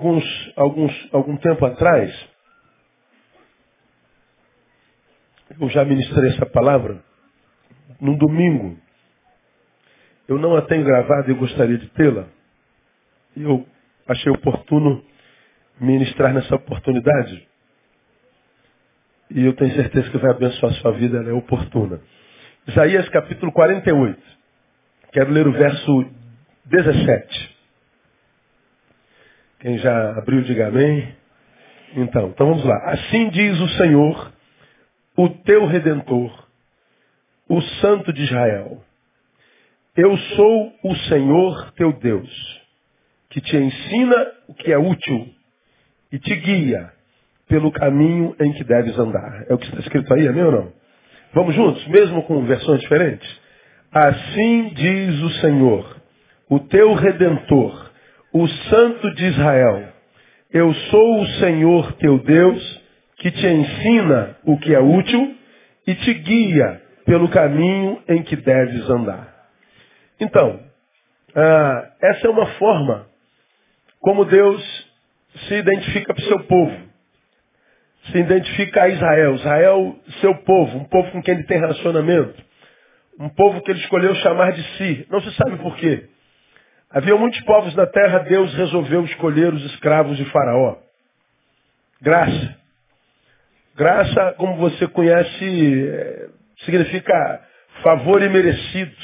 [0.00, 2.28] alguns, alguns, algum tempo atrás,
[5.60, 7.02] eu já ministrei essa palavra,
[8.00, 8.78] num domingo.
[10.26, 12.28] Eu não a tenho gravada e gostaria de tê-la.
[13.36, 13.66] E eu
[14.08, 15.04] achei oportuno
[15.78, 17.46] ministrar nessa oportunidade.
[19.30, 22.00] E eu tenho certeza que vai abençoar a sua vida, ela é oportuna.
[22.66, 24.18] Isaías capítulo 48.
[25.12, 26.10] Quero ler o verso
[26.64, 27.59] 17.
[29.60, 31.14] Quem já abriu, diga amém.
[31.94, 32.76] Então, então vamos lá.
[32.92, 34.32] Assim diz o Senhor,
[35.16, 36.32] o teu redentor,
[37.46, 38.82] o Santo de Israel.
[39.94, 42.60] Eu sou o Senhor teu Deus,
[43.28, 45.28] que te ensina o que é útil
[46.10, 46.90] e te guia
[47.46, 49.44] pelo caminho em que deves andar.
[49.46, 50.72] É o que está escrito aí, amém ou não?
[51.34, 53.40] Vamos juntos, mesmo com versões diferentes?
[53.92, 55.96] Assim diz o Senhor,
[56.48, 57.89] o teu redentor,
[58.32, 59.88] o Santo de Israel.
[60.52, 62.80] Eu sou o Senhor teu Deus,
[63.16, 65.36] que te ensina o que é útil
[65.86, 69.34] e te guia pelo caminho em que deves andar.
[70.18, 70.60] Então,
[71.34, 73.06] ah, essa é uma forma
[74.00, 74.90] como Deus
[75.46, 76.90] se identifica para o seu povo.
[78.10, 79.34] Se identifica a Israel.
[79.34, 82.42] Israel, seu povo, um povo com quem ele tem relacionamento.
[83.18, 85.06] Um povo que ele escolheu chamar de si.
[85.10, 86.08] Não se sabe por quê.
[86.92, 90.76] Havia muitos povos na terra, Deus resolveu escolher os escravos de Faraó.
[92.02, 92.56] Graça.
[93.76, 96.28] Graça, como você conhece, é,
[96.64, 97.40] significa
[97.82, 98.96] favor imerecido.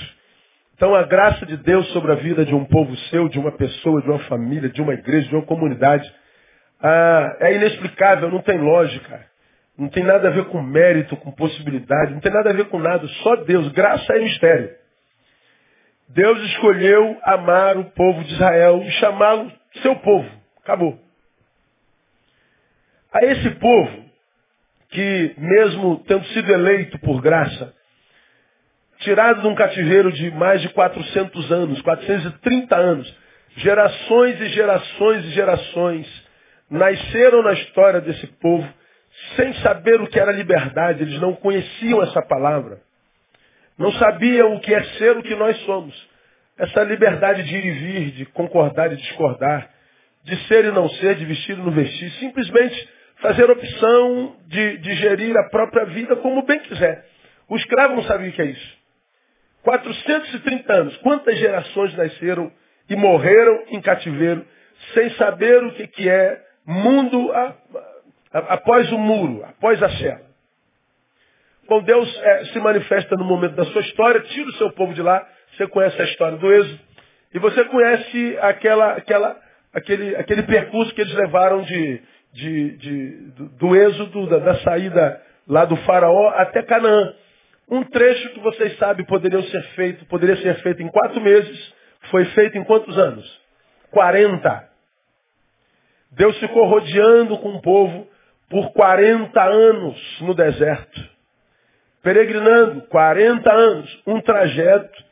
[0.75, 4.03] Então a graça de Deus sobre a vida de um povo seu, de uma pessoa,
[4.03, 6.13] de uma família, de uma igreja, de uma comunidade,
[6.83, 9.25] ah, é inexplicável, não tem lógica.
[9.79, 12.79] Não tem nada a ver com mérito, com possibilidade, não tem nada a ver com
[12.79, 13.71] nada, só Deus.
[13.73, 14.71] Graça é mistério.
[16.09, 19.53] Deus escolheu amar o povo de Israel e chamá-lo
[19.83, 20.29] seu povo.
[20.63, 20.99] Acabou.
[23.13, 24.05] A esse povo,
[24.91, 27.75] que mesmo tendo sido eleito por graça,
[29.01, 33.17] tirado de um cativeiro de mais de 400 anos, 430 anos,
[33.57, 36.27] gerações e gerações e gerações
[36.71, 38.69] nasceram na história desse povo
[39.35, 42.86] sem saber o que era liberdade, eles não conheciam essa palavra.
[43.79, 45.95] Não sabiam o que é ser o que nós somos.
[46.59, 49.69] Essa liberdade de ir e vir, de concordar e discordar,
[50.25, 54.95] de ser e não ser, de vestir e não vestir, simplesmente fazer opção de, de
[54.97, 57.05] gerir a própria vida como bem quiser.
[57.49, 58.77] O escravo não sabia o que é isso.
[59.63, 60.97] 430 anos.
[60.99, 62.53] Quantas gerações nasceram
[62.89, 64.47] e morreram em cativeiro
[64.95, 67.33] sem saber o que, que é mundo
[68.33, 70.26] após o muro, após a cela?
[71.69, 75.03] Bom, Deus é, se manifesta no momento da sua história, tira o seu povo de
[75.03, 75.27] lá.
[75.57, 76.81] Você conhece a história do Êxodo.
[77.35, 79.41] E você conhece aquela, aquela,
[79.75, 82.01] aquele, aquele percurso que eles levaram de,
[82.33, 87.15] de, de do, do Êxodo, da, da saída lá do faraó até Canaã.
[87.69, 91.75] Um trecho que vocês sabem poderia ser feito, poderia ser feito em quatro meses,
[92.11, 93.41] foi feito em quantos anos?
[93.91, 94.69] 40.
[96.13, 98.07] Deus ficou rodeando com o povo
[98.49, 101.16] por 40 anos no deserto.
[102.07, 105.05] Peregrinando 40 anos, um trajeto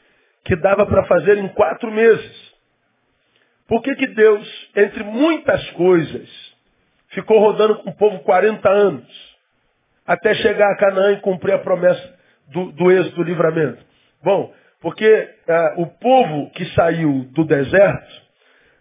[0.44, 2.55] que dava para fazer em quatro meses.
[3.66, 6.28] Por que, que Deus, entre muitas coisas,
[7.09, 9.37] ficou rodando com o povo 40 anos?
[10.06, 12.16] Até chegar a Canaã e cumprir a promessa
[12.53, 13.84] do, do êxodo, do livramento?
[14.22, 18.22] Bom, porque ah, o povo que saiu do deserto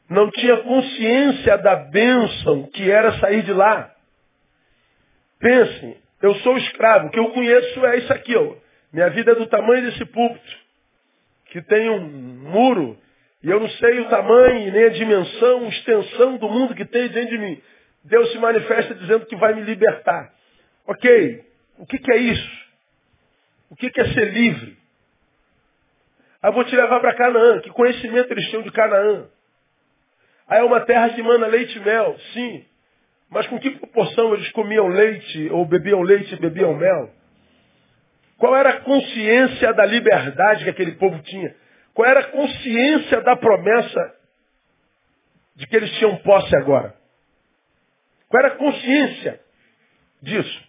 [0.07, 3.91] não tinha consciência da bênção que era sair de lá.
[5.39, 8.55] Pensem, eu sou escravo, o que eu conheço é isso aqui, ó.
[8.93, 10.57] Minha vida é do tamanho desse púlpito,
[11.47, 12.97] que tem um muro,
[13.43, 17.31] e eu não sei o tamanho, nem a dimensão, extensão do mundo que tem dentro
[17.31, 17.61] de mim.
[18.05, 20.33] Deus se manifesta dizendo que vai me libertar.
[20.87, 21.43] Ok,
[21.77, 22.63] o que, que é isso?
[23.69, 24.77] O que é ser livre?
[26.41, 27.59] Aí eu vou te levar para Canaã.
[27.59, 29.27] Que conhecimento eles tinham de Canaã?
[30.47, 32.65] Aí é uma terra que manda leite e mel, sim.
[33.33, 37.09] Mas com que proporção eles comiam leite, ou bebiam leite e bebiam mel?
[38.37, 41.55] Qual era a consciência da liberdade que aquele povo tinha?
[41.93, 44.13] Qual era a consciência da promessa
[45.55, 46.93] de que eles tinham posse agora?
[48.29, 49.39] Qual era a consciência
[50.21, 50.63] disso?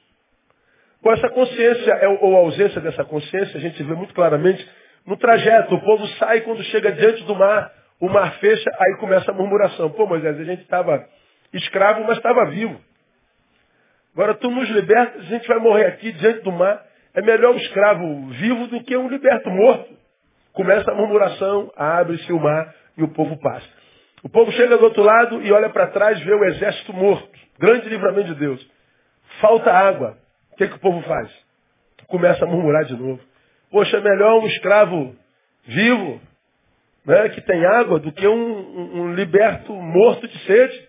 [1.02, 4.67] Com essa consciência, é ou ausência dessa consciência, a gente vê muito claramente
[5.06, 5.75] no trajeto.
[5.75, 7.70] O povo sai quando chega diante do mar,
[8.00, 9.90] o mar fecha, aí começa a murmuração.
[9.90, 11.06] Pô, Moisés, a gente estava
[11.56, 12.80] escravo, mas estava vivo.
[14.14, 16.84] Agora tu nos libertas, a gente vai morrer aqui diante do mar.
[17.14, 19.94] É melhor um escravo vivo do que um liberto morto.
[20.52, 23.66] Começa a murmuração, abre-se o mar e o povo passa.
[24.22, 27.28] O povo chega do outro lado e olha para trás, vê o exército morto.
[27.58, 28.66] Grande livramento de Deus.
[29.40, 30.16] Falta água.
[30.52, 31.30] O que, que o povo faz?
[32.06, 33.20] Começa a murmurar de novo.
[33.70, 35.16] Poxa, é melhor um escravo
[35.66, 36.20] vivo,
[37.04, 40.83] né, que tem água, do que um, um liberto morto de sede.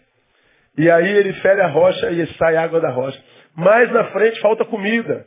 [0.77, 3.21] E aí ele fere a rocha e sai água da rocha.
[3.55, 5.25] Mais na frente falta comida.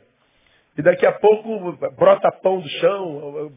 [0.77, 3.51] E daqui a pouco brota pão do chão,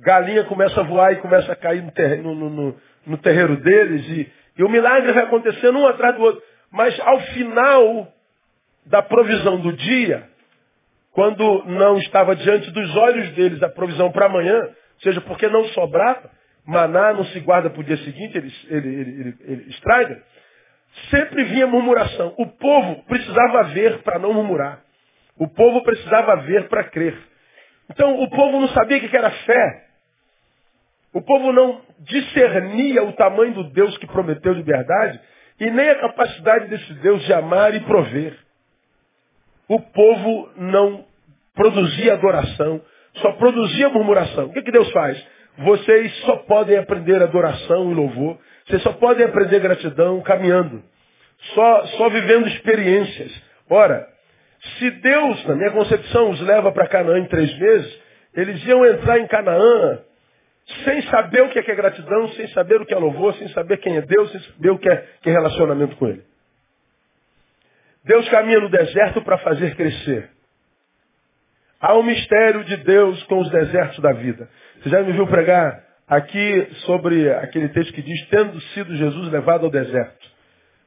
[0.00, 4.06] galinha começa a voar e começa a cair no, terreno, no, no, no terreiro deles.
[4.08, 6.42] E, e o milagre vai acontecendo um atrás do outro.
[6.70, 8.08] Mas ao final
[8.86, 10.28] da provisão do dia,
[11.12, 14.68] quando não estava diante dos olhos deles a provisão para amanhã,
[15.02, 16.30] seja porque não sobrava,
[16.66, 20.20] maná não se guarda para o dia seguinte, ele, ele, ele, ele estraga,
[21.10, 22.34] sempre vinha murmuração.
[22.38, 24.80] O povo precisava ver para não murmurar.
[25.38, 27.16] O povo precisava ver para crer.
[27.90, 29.84] Então o povo não sabia o que era fé.
[31.12, 35.20] O povo não discernia o tamanho do Deus que prometeu liberdade
[35.60, 38.36] e nem a capacidade desse Deus de amar e prover.
[39.68, 41.04] O povo não
[41.54, 42.80] produzia adoração,
[43.14, 44.46] só produzia murmuração.
[44.46, 45.24] O que, que Deus faz?
[45.58, 50.82] Vocês só podem aprender adoração e louvor, vocês só podem aprender gratidão caminhando,
[51.54, 53.32] só, só vivendo experiências.
[53.68, 54.08] Ora,
[54.78, 58.00] se Deus, na minha concepção, os leva para Canaã em três meses,
[58.34, 60.00] eles iam entrar em Canaã
[60.84, 63.48] sem saber o que é, que é gratidão, sem saber o que é louvor, sem
[63.48, 66.24] saber quem é Deus, sem saber o que é, que é relacionamento com Ele.
[68.02, 70.30] Deus caminha no deserto para fazer crescer.
[71.80, 74.48] Há um mistério de Deus com os desertos da vida.
[74.80, 79.64] Você já me viu pregar aqui sobre aquele texto que diz, tendo sido Jesus levado
[79.64, 80.34] ao deserto,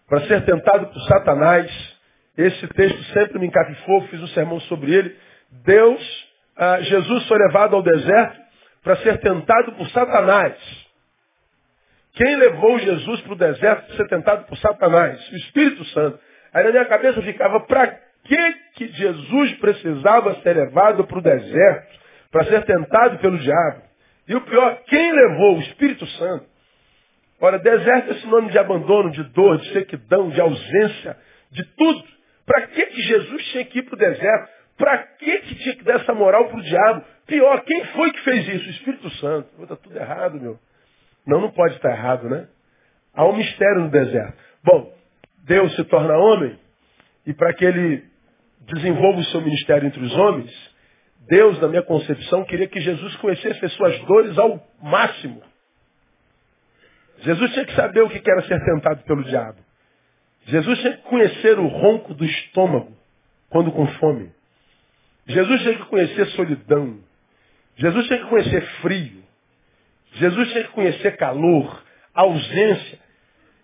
[0.07, 1.97] para ser tentado por Satanás,
[2.37, 5.15] esse texto sempre me encafifou, fiz um sermão sobre ele.
[5.65, 8.39] Deus, ah, Jesus foi levado ao deserto
[8.83, 10.55] para ser tentado por Satanás.
[12.13, 15.29] Quem levou Jesus para o deserto para ser tentado por Satanás?
[15.31, 16.19] O Espírito Santo.
[16.53, 17.87] Aí na minha cabeça ficava, para
[18.23, 21.97] que, que Jesus precisava ser levado para o deserto
[22.31, 23.86] para ser tentado pelo diabo?
[24.27, 25.57] E o pior, quem levou?
[25.57, 26.45] O Espírito Santo.
[27.39, 31.17] Ora, deserto é sinônimo de abandono, de dor, de sequidão, de ausência,
[31.51, 32.03] de tudo.
[32.45, 34.49] Para que, que Jesus tinha que ir para o deserto?
[34.77, 37.03] Para que, que tinha que dar essa moral para o diabo?
[37.25, 38.67] Pior, quem foi que fez isso?
[38.67, 39.49] O Espírito Santo.
[39.61, 40.59] Está tudo errado, meu.
[41.25, 42.47] Não, não pode estar errado, né?
[43.13, 44.37] Há um mistério no deserto.
[44.63, 44.93] Bom,
[45.43, 46.57] Deus se torna homem
[47.25, 48.03] e para que ele
[48.61, 50.51] desenvolva o seu ministério entre os homens,
[51.29, 55.41] Deus, na minha concepção, queria que Jesus conhecesse as suas dores ao máximo.
[57.19, 59.57] Jesus tinha que saber o que era ser tentado pelo diabo.
[60.45, 62.95] Jesus tinha que conhecer o ronco do estômago
[63.49, 64.31] quando com fome.
[65.27, 66.99] Jesus tinha que conhecer solidão.
[67.75, 69.23] Jesus tinha que conhecer frio.
[70.13, 71.83] Jesus tinha que conhecer calor,
[72.13, 72.99] ausência.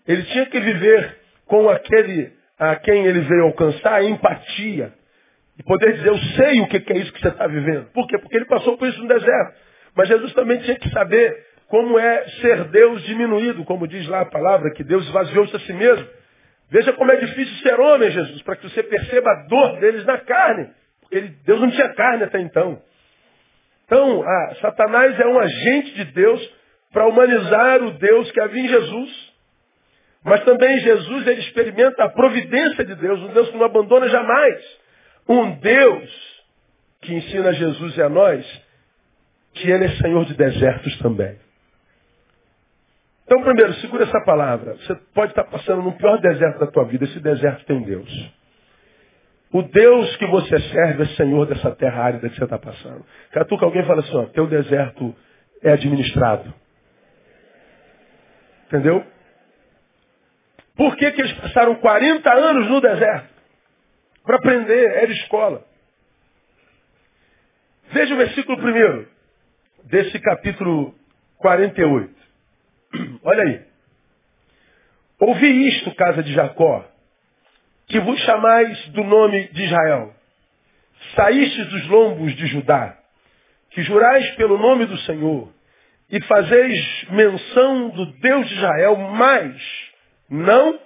[0.07, 4.93] Ele tinha que viver com aquele a quem ele veio alcançar empatia.
[5.57, 7.85] E poder dizer, eu sei o que é isso que você está vivendo.
[7.93, 8.17] Por quê?
[8.17, 9.53] Porque ele passou por isso no deserto.
[9.95, 14.25] Mas Jesus também tinha que saber como é ser Deus diminuído, como diz lá a
[14.25, 16.07] palavra, que Deus esvaziou-se a si mesmo.
[16.69, 20.17] Veja como é difícil ser homem, Jesus, para que você perceba a dor deles na
[20.19, 20.69] carne.
[21.11, 22.81] Ele, Deus não tinha carne até então.
[23.85, 26.53] Então, ah, Satanás é um agente de Deus
[26.91, 29.33] para humanizar o Deus que havia em Jesus.
[30.23, 34.82] Mas também Jesus ele experimenta a providência de Deus, um Deus que não abandona jamais.
[35.27, 36.43] Um Deus
[37.01, 38.63] que ensina Jesus e a nós
[39.53, 41.37] que Ele é Senhor de desertos também.
[43.25, 44.73] Então, primeiro, segura essa palavra.
[44.75, 47.05] Você pode estar passando no pior deserto da tua vida.
[47.05, 48.31] Esse deserto tem Deus.
[49.51, 53.05] O Deus que você serve é Senhor dessa terra árida que você está passando.
[53.31, 55.15] Catuca, alguém fala assim, ó, teu deserto
[55.61, 56.53] é administrado.
[58.65, 59.05] Entendeu?
[60.75, 63.32] Por que, que eles passaram 40 anos no deserto?
[64.23, 65.65] Para aprender, era escola.
[67.91, 69.07] Veja o versículo primeiro
[69.83, 70.95] desse capítulo
[71.37, 72.15] 48.
[73.23, 73.61] Olha aí.
[75.19, 76.85] Ouvi isto, casa de Jacó,
[77.87, 80.15] que vos chamais do nome de Israel.
[81.15, 82.97] Saístes dos lombos de Judá,
[83.71, 85.53] que jurais pelo nome do Senhor,
[86.09, 89.61] e fazeis menção do Deus de Israel, mas
[90.29, 90.79] não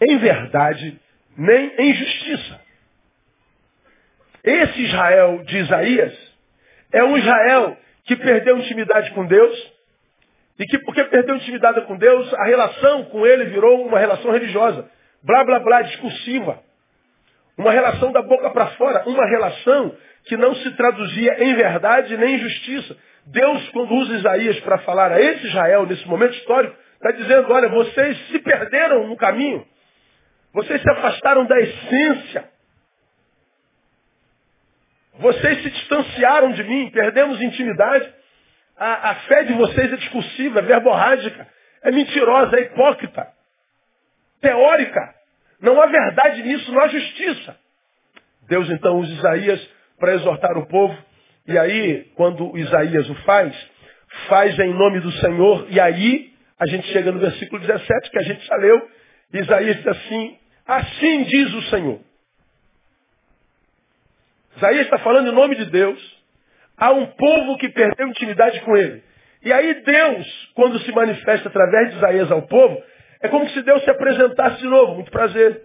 [0.00, 1.00] em verdade,
[1.36, 2.60] nem em justiça.
[4.44, 6.12] Esse Israel de Isaías
[6.92, 9.72] é um Israel que perdeu intimidade com Deus,
[10.58, 14.88] e que porque perdeu intimidade com Deus, a relação com ele virou uma relação religiosa
[15.22, 16.58] blá blá blá, discursiva.
[17.56, 19.94] Uma relação da boca para fora, uma relação
[20.24, 22.96] que não se traduzia em verdade nem em justiça.
[23.26, 27.68] Deus, quando usa Isaías para falar a esse Israel, nesse momento histórico, Está dizendo, olha,
[27.68, 29.66] vocês se perderam no caminho.
[30.52, 32.44] Vocês se afastaram da essência.
[35.18, 38.12] Vocês se distanciaram de mim, perdemos intimidade.
[38.76, 41.46] A, a fé de vocês é discursiva, é verborrágica,
[41.82, 43.28] é mentirosa, é hipócrita,
[44.40, 45.14] teórica.
[45.60, 47.56] Não há verdade nisso, não há justiça.
[48.48, 50.96] Deus então usa Isaías para exortar o povo.
[51.46, 53.54] E aí, quando Isaías o faz,
[54.28, 55.66] faz em nome do Senhor.
[55.70, 58.88] E aí, a gente chega no versículo 17, que a gente já leu.
[59.32, 62.00] Isaías diz assim, assim diz o Senhor.
[64.56, 66.22] Isaías está falando em nome de Deus.
[66.76, 69.02] Há um povo que perdeu intimidade com ele.
[69.42, 72.82] E aí Deus, quando se manifesta através de Isaías ao povo,
[73.20, 74.94] é como se Deus se apresentasse de novo.
[74.94, 75.62] Muito prazer.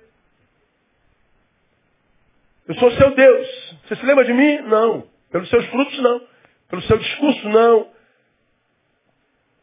[2.67, 3.77] Eu sou seu Deus.
[3.84, 4.62] Você se lembra de mim?
[4.63, 5.08] Não.
[5.32, 6.22] Pelos seus frutos, não.
[6.70, 7.88] Pelo seu discurso, não.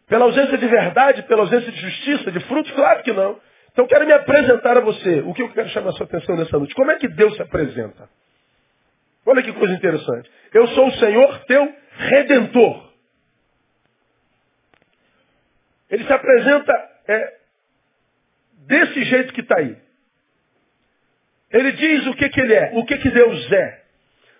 [0.09, 3.38] Pela ausência de verdade, pela ausência de justiça, de frutos, claro que não.
[3.73, 5.21] Então eu quero me apresentar a você.
[5.21, 6.75] O que eu quero chamar a sua atenção nessa noite?
[6.75, 8.09] Como é que Deus se apresenta?
[9.26, 10.31] Olha que coisa interessante.
[10.52, 12.93] Eu sou o Senhor teu redentor.
[15.90, 16.73] Ele se apresenta
[17.07, 17.37] é,
[18.66, 19.76] desse jeito que está aí.
[21.50, 23.85] Ele diz o que, que ele é, o que, que Deus é.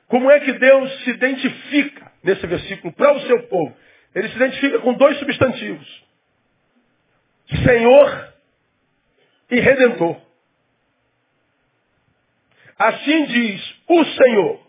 [0.09, 3.76] Como é que Deus se identifica nesse versículo para o seu povo?
[4.14, 6.05] Ele se identifica com dois substantivos.
[7.64, 8.35] Senhor
[9.50, 10.21] e Redentor.
[12.79, 14.63] Assim diz o Senhor.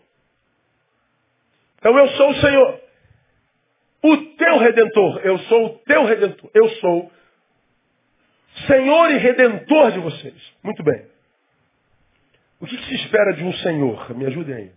[1.86, 2.80] Então eu sou o Senhor.
[4.02, 5.20] O teu redentor.
[5.22, 6.50] Eu sou o teu redentor.
[6.52, 7.12] Eu sou
[8.66, 10.54] Senhor e redentor de vocês.
[10.64, 11.06] Muito bem.
[12.58, 14.16] O que, se espera de um Senhor?
[14.16, 14.72] Me ajudem aí.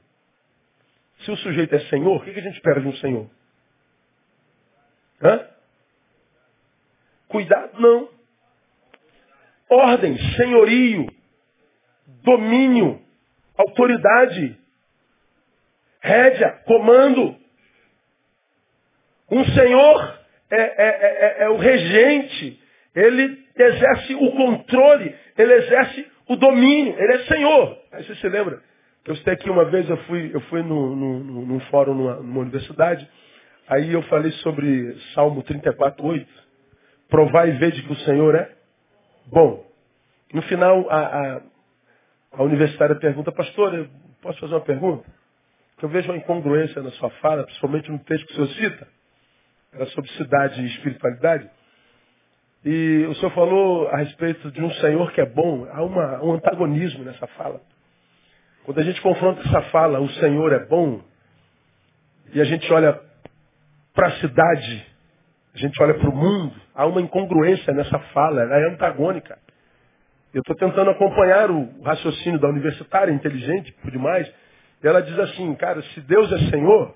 [1.21, 3.27] Se o sujeito é Senhor, o que, que a gente espera de um Senhor?
[5.23, 5.47] Hã?
[7.27, 8.07] Cuidado, não.
[9.67, 11.07] Ordem, senhorio,
[12.23, 13.01] domínio,
[13.57, 14.59] autoridade,
[16.01, 17.36] rédea, comando.
[19.32, 20.88] Um senhor é, é,
[21.41, 22.60] é, é, o regente,
[22.96, 27.77] ele exerce o controle, ele exerce o domínio, ele é senhor.
[27.91, 28.62] Aí você se lembra?
[29.06, 32.41] Eu citei aqui uma vez, eu fui, eu fui num, num, num fórum numa, numa,
[32.41, 33.08] universidade,
[33.68, 36.50] aí eu falei sobre Salmo 34, 8.
[37.10, 38.51] Provar e ver de que o Senhor é
[39.25, 39.65] bom.
[40.32, 41.41] No final, a, a,
[42.34, 43.88] a universitária pergunta, pastor, eu
[44.22, 45.18] posso fazer uma pergunta?
[45.86, 48.88] Eu vejo uma incongruência na sua fala, principalmente no texto que o senhor cita,
[49.74, 51.50] era sobre cidade e espiritualidade.
[52.65, 55.65] E o senhor falou a respeito de um Senhor que é bom.
[55.71, 57.62] Há uma, um antagonismo nessa fala.
[58.65, 61.01] Quando a gente confronta essa fala, o Senhor é bom,
[62.33, 63.00] e a gente olha
[63.93, 64.86] para a cidade,
[65.55, 69.38] a gente olha para o mundo, há uma incongruência nessa fala, ela é antagônica.
[70.33, 74.31] Eu estou tentando acompanhar o raciocínio da universitária, inteligente, por demais,
[74.81, 76.95] e ela diz assim, cara, se Deus é Senhor,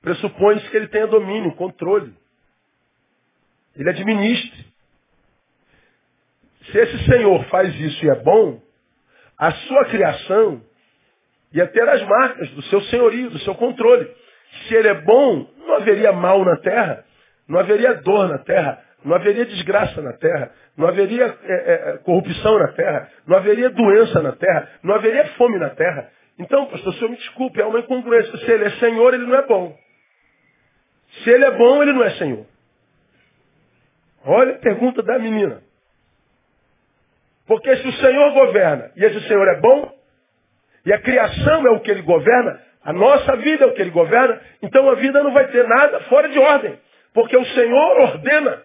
[0.00, 2.14] pressupõe-se que ele tenha domínio, controle.
[3.76, 4.66] Ele administre.
[6.70, 8.62] Se esse Senhor faz isso e é bom,
[9.36, 10.62] a sua criação
[11.52, 14.08] ia ter as marcas do seu senhorio, do seu controle.
[14.68, 17.04] Se ele é bom, não haveria mal na terra,
[17.48, 22.58] não haveria dor na terra, não haveria desgraça na terra, não haveria é, é, corrupção
[22.58, 26.10] na terra, não haveria doença na terra, não haveria fome na terra.
[26.38, 28.36] Então, pastor, o senhor me desculpe, é uma incongruência.
[28.38, 29.76] Se ele é Senhor, ele não é bom.
[31.22, 32.46] Se ele é bom, ele não é Senhor.
[34.24, 35.62] Olha a pergunta da menina.
[37.46, 39.94] Porque se o Senhor governa e esse Senhor é bom,
[40.86, 43.90] e a criação é o que ele governa, a nossa vida é o que ele
[43.90, 46.78] governa, então a vida não vai ter nada fora de ordem.
[47.12, 48.63] Porque o Senhor ordena.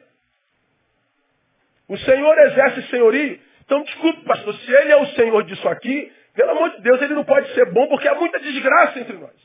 [1.89, 3.39] O Senhor exerce senhorio.
[3.65, 7.15] Então, desculpe, pastor, se ele é o Senhor disso aqui, pelo amor de Deus, ele
[7.15, 9.35] não pode ser bom porque há muita desgraça entre nós.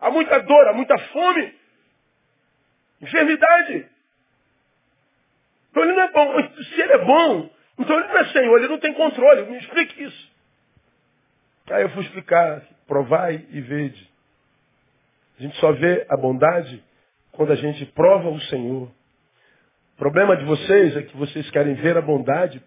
[0.00, 1.54] Há muita dor, há muita fome,
[3.00, 3.88] enfermidade.
[5.70, 6.34] Então ele não é bom.
[6.62, 9.50] Se ele é bom, então ele não é Senhor, ele não tem controle.
[9.50, 10.32] Me explique isso.
[11.70, 14.10] Aí eu fui explicar, provai e vede.
[15.38, 16.84] A gente só vê a bondade
[17.32, 18.90] quando a gente prova o Senhor.
[19.94, 22.60] O problema de vocês é que vocês querem ver a bondade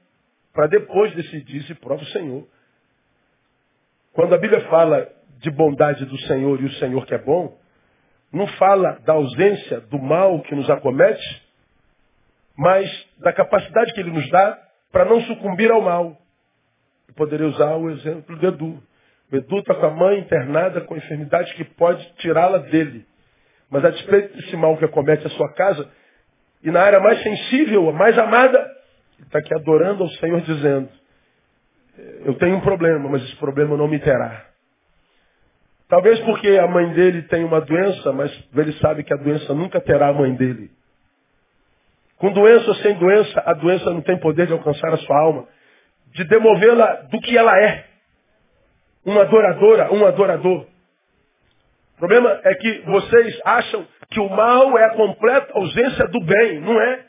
[0.53, 2.47] para depois decidir se prova o Senhor.
[4.13, 5.07] Quando a Bíblia fala
[5.39, 7.55] de bondade do Senhor e o Senhor que é bom,
[8.31, 11.43] não fala da ausência do mal que nos acomete,
[12.57, 14.57] mas da capacidade que ele nos dá
[14.91, 16.17] para não sucumbir ao mal.
[17.09, 18.83] Eu poderia usar o exemplo do Edu.
[19.31, 23.05] O Edu está com a mãe internada com enfermidade que pode tirá-la dele.
[23.69, 25.91] Mas a despeito desse mal que acomete a sua casa,
[26.63, 28.65] E na área mais sensível, mais amada,
[29.21, 30.89] está aqui adorando ao Senhor, dizendo:
[32.25, 34.45] Eu tenho um problema, mas esse problema não me terá.
[35.87, 39.79] Talvez porque a mãe dele tem uma doença, mas ele sabe que a doença nunca
[39.79, 40.69] terá a mãe dele.
[42.17, 45.47] Com doença ou sem doença, a doença não tem poder de alcançar a sua alma,
[46.13, 47.85] de demovê-la do que ela é.
[49.05, 50.65] Uma adoradora, um adorador.
[51.97, 56.59] O problema é que vocês acham que o mal é a completa ausência do bem.
[56.59, 57.05] Não é.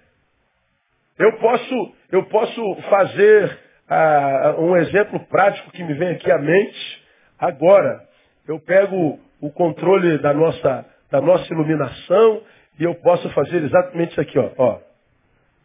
[1.18, 7.04] Eu posso, eu posso fazer ah, um exemplo prático que me vem aqui à mente
[7.38, 8.08] agora.
[8.46, 12.42] Eu pego o controle da nossa, da nossa iluminação
[12.80, 14.50] e eu posso fazer exatamente isso aqui, ó.
[14.56, 14.80] ó.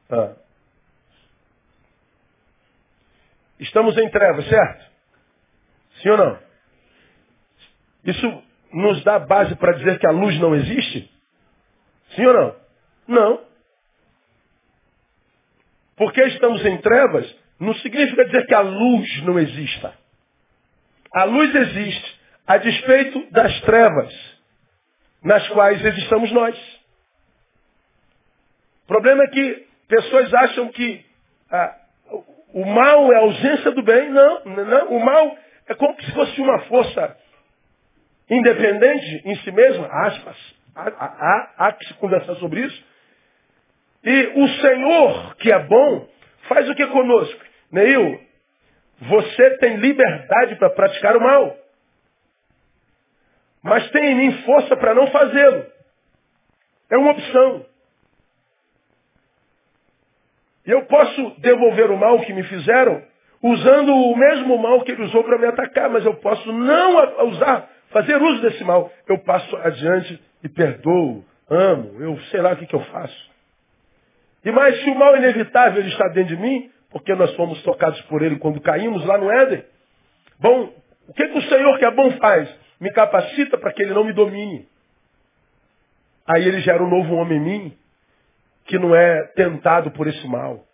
[0.10, 0.34] Ah.
[3.58, 4.86] Estamos em trevas, certo?
[6.02, 6.40] Sim ou não?
[8.04, 11.10] Isso nos dá base para dizer que a luz não existe?
[12.16, 12.56] Sim ou não?
[13.08, 13.42] Não.
[15.96, 19.94] Porque estamos em trevas, não significa dizer que a luz não exista.
[21.14, 24.34] A luz existe a despeito das trevas
[25.24, 26.58] nas quais existamos nós.
[28.84, 31.06] O problema é que pessoas acham que
[31.52, 31.78] ah,
[32.54, 34.10] o mal é a ausência do bem.
[34.10, 35.38] Não, não, o mal
[35.68, 37.18] é como se fosse uma força
[38.38, 40.38] independente em si mesma, aspas.
[40.76, 42.84] Há, há, há que se conversar sobre isso.
[44.04, 46.08] E o Senhor, que é bom,
[46.48, 47.40] faz o que conosco?
[47.72, 48.20] Neil,
[49.02, 51.58] você tem liberdade para praticar o mal.
[53.62, 55.66] Mas tem em mim força para não fazê-lo.
[56.92, 57.66] É uma opção.
[60.66, 63.04] E eu posso devolver o mal que me fizeram
[63.42, 67.70] usando o mesmo mal que ele usou para me atacar, mas eu posso não usar,
[67.94, 68.92] fazer uso desse mal.
[69.08, 73.32] Eu passo adiante e perdoo, amo, eu sei lá o que, que eu faço.
[74.44, 78.02] E mais, se o mal inevitável ele está dentro de mim, porque nós fomos tocados
[78.04, 79.64] por ele quando caímos lá no Éden,
[80.40, 80.74] bom,
[81.08, 82.54] o que, que o Senhor que é bom faz?
[82.80, 84.68] Me capacita para que ele não me domine.
[86.28, 87.78] Aí ele gera um novo homem em mim,
[88.66, 90.66] que não é tentado por esse mal.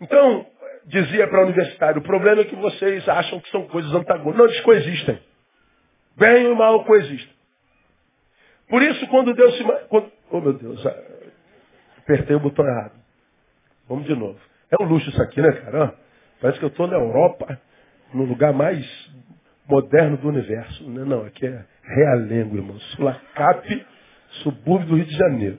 [0.00, 0.46] Então,
[0.86, 4.36] dizia para o universitário, o problema é que vocês acham que são coisas antagônicas.
[4.38, 5.18] Não, eles coexistem.
[6.16, 7.32] Bem e mal coexistem.
[8.68, 9.64] Por isso, quando Deus se...
[9.88, 10.10] Quando...
[10.30, 11.02] Oh, meu Deus, ah,
[11.98, 12.94] apertei o botão errado.
[13.88, 14.38] Vamos de novo.
[14.70, 15.94] É um luxo isso aqui, né, cara?
[16.40, 17.60] Parece que eu estou na Europa,
[18.14, 18.84] no lugar mais
[19.68, 20.88] moderno do universo.
[20.88, 22.78] Não, não aqui é realengo, irmão.
[22.96, 23.86] Sulacap,
[24.42, 25.58] subúrbio do Rio de Janeiro.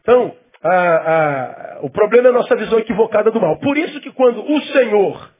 [0.00, 3.58] Então, a, a, o problema é a nossa visão equivocada do mal.
[3.58, 5.30] Por isso que quando o Senhor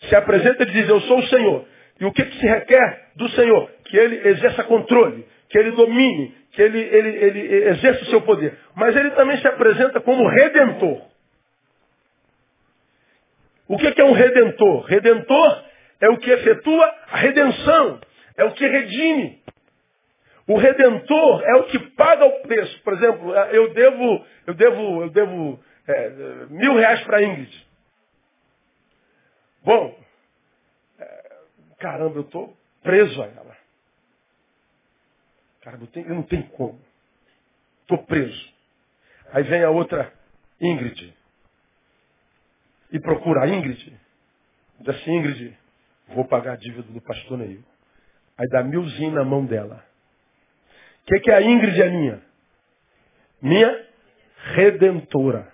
[0.00, 1.64] se apresenta, ele diz, eu sou o Senhor.
[2.00, 3.70] E o que, que se requer do Senhor?
[3.84, 8.58] Que ele exerça controle, que ele domine, que ele, ele, ele exerça o seu poder.
[8.74, 11.02] Mas ele também se apresenta como redentor.
[13.68, 14.84] O que, que é um redentor?
[14.84, 15.64] Redentor
[16.00, 18.00] é o que efetua a redenção,
[18.36, 19.40] é o que redime.
[20.46, 22.82] O redentor é o que paga o preço.
[22.82, 26.10] Por exemplo, eu devo, eu devo, eu devo é,
[26.50, 27.66] mil reais para Ingrid.
[29.64, 29.98] Bom,
[30.98, 31.36] é,
[31.78, 33.56] caramba, eu estou preso a ela.
[35.62, 36.80] Caramba, eu, tenho, eu não tenho como.
[37.82, 38.52] Estou preso.
[39.32, 40.12] Aí vem a outra
[40.60, 41.14] Ingrid.
[42.90, 43.96] E procura a Ingrid.
[44.80, 45.56] Diz assim, Ingrid,
[46.08, 47.62] vou pagar a dívida do pastor Neil.
[48.36, 49.91] Aí dá milzinho na mão dela.
[51.02, 52.22] O que, que é a Ingrid é minha?
[53.40, 53.86] Minha
[54.54, 55.52] redentora.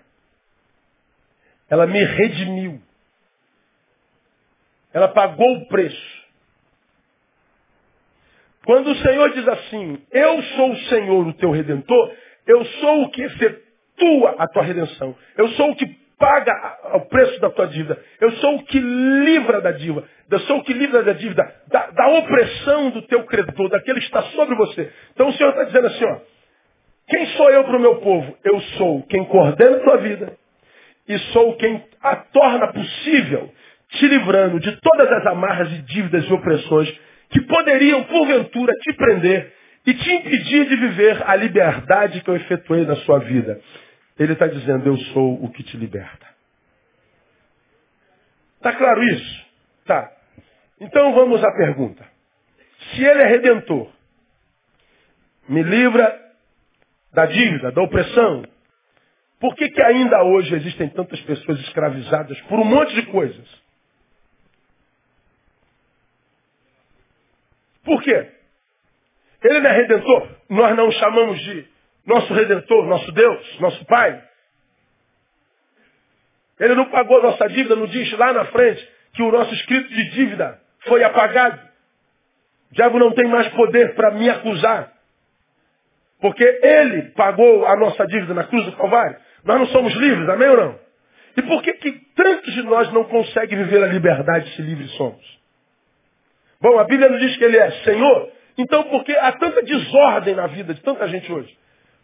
[1.69, 2.81] Ela me redimiu.
[4.93, 6.19] Ela pagou o preço.
[8.65, 13.09] Quando o Senhor diz assim, eu sou o Senhor, o teu redentor, eu sou o
[13.09, 15.15] que efetua a tua redenção.
[15.37, 15.85] Eu sou o que
[16.19, 17.97] paga o preço da tua dívida.
[18.19, 20.03] Eu sou o que livra da dívida.
[20.29, 24.05] Eu sou o que livra da dívida, da, da opressão do teu credor, daquele que
[24.05, 24.91] está sobre você.
[25.13, 26.17] Então o Senhor está dizendo assim, ó,
[27.07, 28.37] quem sou eu para o meu povo?
[28.43, 30.33] Eu sou quem coordena a tua vida
[31.07, 33.51] e sou quem a torna possível,
[33.89, 36.99] te livrando de todas as amarras e dívidas e opressões
[37.31, 39.51] que poderiam, porventura, te prender
[39.87, 43.59] e te impedir de viver a liberdade que eu efetuei na sua vida.
[44.19, 46.27] Ele está dizendo, eu sou o que te liberta.
[48.57, 49.45] Está claro isso?
[49.85, 50.11] Tá.
[50.81, 52.05] Então vamos à pergunta.
[52.91, 53.89] Se ele é redentor,
[55.47, 56.19] me livra
[57.13, 58.43] da dívida, da opressão,
[59.39, 63.47] por que, que ainda hoje existem tantas pessoas escravizadas por um monte de coisas?
[67.83, 68.31] Por quê?
[69.41, 70.35] Ele não é redentor?
[70.49, 71.78] Nós não chamamos de
[72.09, 74.21] nosso Redentor, nosso Deus, nosso Pai.
[76.59, 80.09] Ele não pagou nossa dívida, não diz lá na frente que o nosso escrito de
[80.09, 81.61] dívida foi apagado.
[82.71, 84.91] O diabo não tem mais poder para me acusar.
[86.19, 89.17] Porque ele pagou a nossa dívida na cruz do Calvário.
[89.45, 90.79] Nós não somos livres, amém ou não?
[91.37, 95.39] E por que, que tantos de nós não conseguem viver a liberdade se livres somos?
[96.59, 98.31] Bom, a Bíblia nos diz que ele é Senhor.
[98.57, 101.57] Então por que há tanta desordem na vida de tanta gente hoje?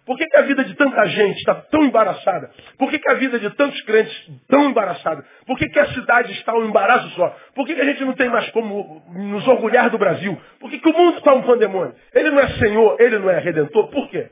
[0.05, 2.51] Por que, que, a vida de tanta gente está tão embaraçada?
[2.77, 4.13] Por que, que, a vida de tantos crentes
[4.47, 5.25] tão embaraçada?
[5.47, 7.35] Por que, que a cidade está um embaraço só?
[7.55, 10.39] Por que, a gente não tem mais como nos orgulhar do Brasil?
[10.59, 11.95] Por que, o mundo está um pandemônio?
[12.13, 13.87] Ele não é Senhor, ele não é Redentor.
[13.89, 14.29] Por quê?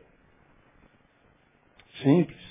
[2.04, 2.44] Simples.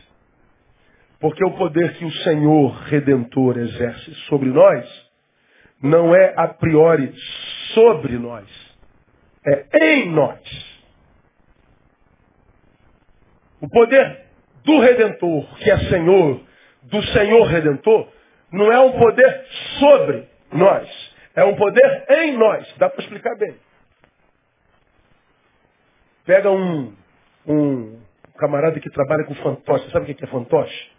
[1.20, 5.12] Porque o poder que o Senhor Redentor exerce sobre nós
[5.80, 7.12] não é a priori
[7.74, 8.48] sobre nós,
[9.44, 10.71] é em nós.
[13.62, 14.26] O poder
[14.64, 16.40] do Redentor, que é Senhor,
[16.82, 18.08] do Senhor Redentor,
[18.50, 19.46] não é um poder
[19.78, 21.14] sobre nós.
[21.36, 22.74] É um poder em nós.
[22.76, 23.56] Dá para explicar bem.
[26.26, 26.92] Pega um,
[27.46, 28.00] um
[28.36, 29.90] camarada que trabalha com fantoche.
[29.92, 30.90] Sabe o que é fantoche?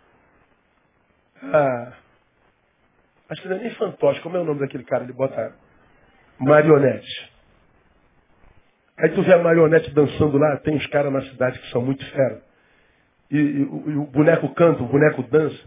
[1.44, 1.94] Ah,
[3.30, 4.22] acho que não é nem fantoche.
[4.22, 5.04] Como é o nome daquele cara?
[5.04, 5.54] Ele bota
[6.40, 7.34] marionete.
[8.98, 10.56] Aí tu vê a marionete dançando lá.
[10.58, 12.53] Tem uns caras na cidade que são muito feros
[13.34, 15.60] e, e, e, o boneco canta, o boneco dança.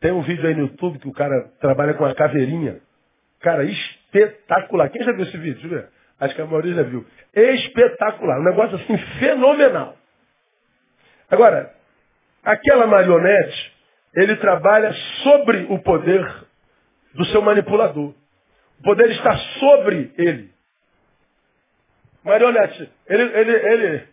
[0.00, 2.80] Tem um vídeo aí no YouTube que o cara trabalha com a caveirinha.
[3.40, 4.88] Cara, espetacular.
[4.90, 5.60] Quem já viu esse vídeo?
[5.60, 5.88] Deixa eu ver.
[6.20, 7.04] Acho que a maioria já viu.
[7.34, 8.38] Espetacular.
[8.38, 9.96] Um negócio assim fenomenal.
[11.28, 11.74] Agora,
[12.44, 13.72] aquela marionete,
[14.14, 14.92] ele trabalha
[15.22, 16.44] sobre o poder
[17.14, 18.14] do seu manipulador.
[18.78, 20.50] O poder está sobre ele.
[22.24, 24.08] Marionete, ele, ele, ele,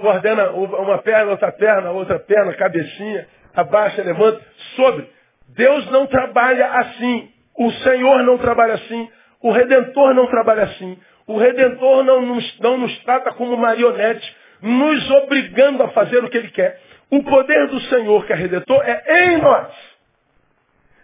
[0.00, 4.40] coordena uma perna, outra perna, outra perna, cabecinha, abaixa, levanta,
[4.76, 5.08] sobre.
[5.48, 7.30] Deus não trabalha assim.
[7.58, 9.08] O Senhor não trabalha assim.
[9.42, 10.98] O Redentor não trabalha assim.
[11.26, 16.36] O Redentor não nos, não nos trata como marionete, nos obrigando a fazer o que
[16.36, 16.80] Ele quer.
[17.10, 19.72] O poder do Senhor, que é Redentor, é em nós.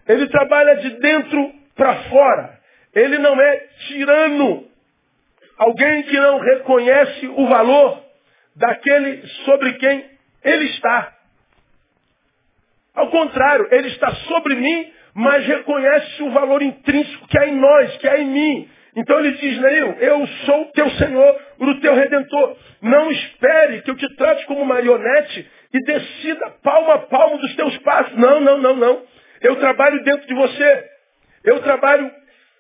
[0.07, 2.59] Ele trabalha de dentro para fora.
[2.95, 4.65] Ele não é tirano.
[5.57, 8.02] Alguém que não reconhece o valor
[8.57, 10.05] daquele sobre quem
[10.45, 11.13] ele está.
[12.95, 17.97] Ao contrário, ele está sobre mim, mas reconhece o valor intrínseco que há em nós,
[17.99, 18.69] que há em mim.
[18.95, 22.57] Então ele diz, Neil, eu sou o teu Senhor, o teu Redentor.
[22.83, 27.77] Não espere que eu te trate como marionete e decida palmo a palmo dos teus
[27.79, 28.15] passos.
[28.19, 29.03] Não, não, não, não.
[29.41, 30.91] Eu trabalho dentro de você.
[31.45, 32.11] Eu trabalho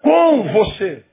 [0.00, 1.04] com você.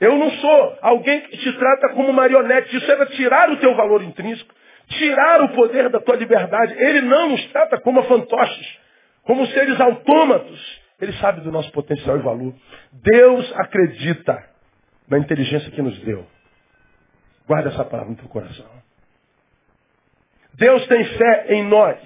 [0.00, 2.76] Eu não sou alguém que te trata como marionete.
[2.76, 4.54] Isso é tirar o teu valor intrínseco,
[4.88, 6.74] tirar o poder da tua liberdade.
[6.74, 8.78] Ele não nos trata como fantoches,
[9.22, 10.80] como seres autômatos.
[11.00, 12.54] Ele sabe do nosso potencial e valor.
[12.92, 14.44] Deus acredita
[15.08, 16.26] na inteligência que nos deu.
[17.46, 18.66] Guarda essa palavra no teu coração.
[20.54, 21.98] Deus tem fé em nós.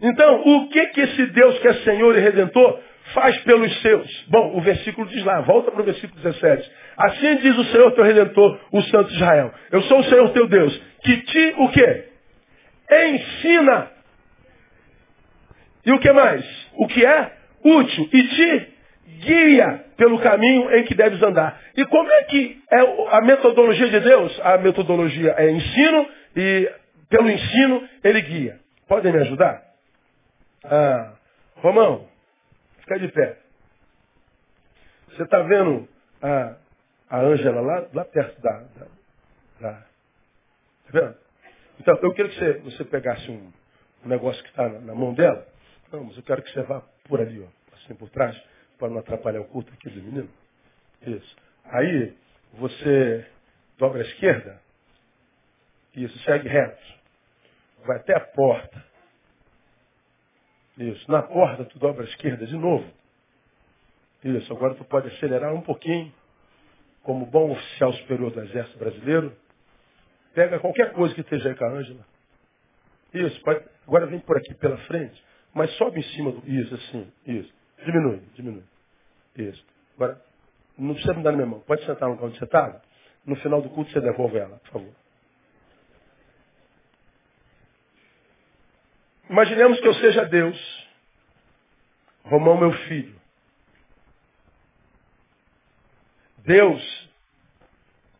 [0.00, 2.80] Então, o que que esse Deus que é Senhor e Redentor
[3.12, 4.24] faz pelos seus?
[4.28, 6.70] Bom, o versículo diz lá, volta para o versículo 17.
[6.96, 9.52] Assim diz o Senhor teu Redentor, o Santo Israel.
[9.70, 12.04] Eu sou o Senhor teu Deus, que te o quê?
[12.90, 13.90] Ensina.
[15.84, 16.44] E o que mais?
[16.74, 18.08] O que é útil.
[18.12, 18.74] E te
[19.26, 21.60] guia pelo caminho em que deves andar.
[21.76, 24.40] E como é que é a metodologia de Deus?
[24.42, 26.70] A metodologia é ensino e
[27.08, 28.58] pelo ensino ele guia.
[28.88, 29.62] Podem me ajudar?
[30.64, 31.12] Ah,
[31.56, 32.06] Romão,
[32.84, 33.38] fica de pé.
[35.08, 35.88] Você está vendo
[36.22, 36.56] a,
[37.10, 38.86] Ângela lá, lá perto da, da,
[39.60, 39.72] da.
[39.72, 41.16] Tá vendo?
[41.80, 43.52] Então, eu quero que você, você pegasse um,
[44.04, 45.46] um negócio que está na, na, mão dela.
[45.92, 48.40] Não, mas eu quero que você vá por ali, ó, assim por trás,
[48.78, 50.30] para não atrapalhar o culto aqui do menino.
[51.06, 51.36] Isso.
[51.64, 52.16] Aí,
[52.54, 53.26] você
[53.78, 54.60] dobra a esquerda.
[55.94, 56.82] Isso, segue reto.
[57.86, 58.84] Vai até a porta.
[60.78, 61.10] Isso.
[61.10, 62.84] Na porta, tu dobra a esquerda de novo.
[64.24, 64.52] Isso.
[64.52, 66.12] Agora tu pode acelerar um pouquinho
[67.04, 69.36] como bom oficial superior do Exército Brasileiro,
[70.34, 72.04] pega qualquer coisa que esteja aí com a Ângela.
[73.12, 76.42] Isso, pode, agora vem por aqui pela frente, mas sobe em cima do.
[76.50, 77.52] Isso, assim, isso.
[77.84, 78.64] Diminui, diminui.
[79.36, 79.64] Isso.
[79.96, 80.20] Agora,
[80.76, 81.60] não precisa me dar na minha mão.
[81.60, 82.80] Pode sentar no você está.
[83.24, 84.92] No final do culto você devolve ela, por favor.
[89.34, 90.88] Imaginemos que eu seja Deus.
[92.22, 93.20] Romão, meu filho.
[96.38, 97.10] Deus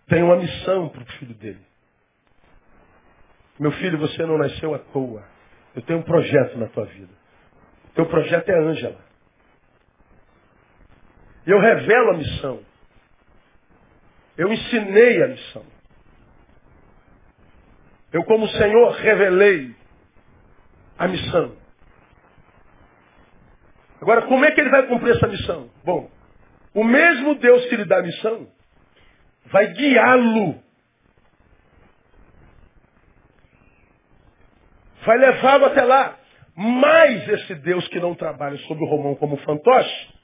[0.08, 1.64] tem uma missão para o filho dele.
[3.60, 5.24] Meu filho, você não nasceu à toa.
[5.76, 7.12] Eu tenho um projeto na tua vida.
[7.94, 9.00] Teu projeto é Ângela.
[11.46, 12.60] Eu revelo a missão.
[14.36, 15.64] Eu ensinei a missão.
[18.12, 19.83] Eu, como Senhor, revelei
[20.98, 21.56] a missão.
[24.00, 25.70] Agora, como é que ele vai cumprir essa missão?
[25.84, 26.10] Bom,
[26.74, 28.48] o mesmo Deus que lhe dá a missão
[29.46, 30.62] vai guiá-lo.
[35.04, 36.18] Vai levá-lo até lá.
[36.56, 40.14] Mas esse Deus que não trabalha sobre o Romão como fantoche,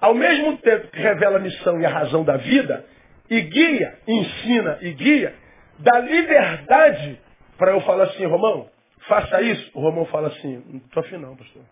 [0.00, 2.84] ao mesmo tempo que revela a missão e a razão da vida,
[3.28, 5.34] e guia, ensina e guia,
[5.78, 7.20] dá liberdade
[7.58, 8.68] para eu falar assim, Romão,
[9.08, 9.70] faça isso.
[9.74, 11.62] O Romão fala assim, não estou afim não, pastor.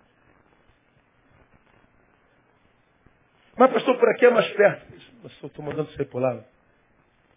[3.57, 4.93] Mas, pastor, por aqui é mais perto.
[5.23, 6.43] Pastor, estou mandando você por lá.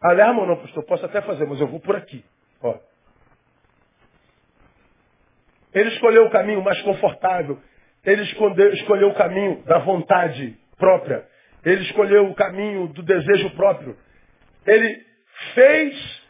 [0.02, 0.84] Alerma ou não, pastor?
[0.86, 2.24] Posso até fazer, mas eu vou por aqui.
[2.62, 2.78] Ó.
[5.74, 7.62] Ele escolheu o caminho mais confortável.
[8.06, 11.28] Ele escolheu o caminho da vontade própria.
[11.66, 13.98] Ele escolheu o caminho do desejo próprio.
[14.66, 15.06] Ele
[15.54, 16.23] fez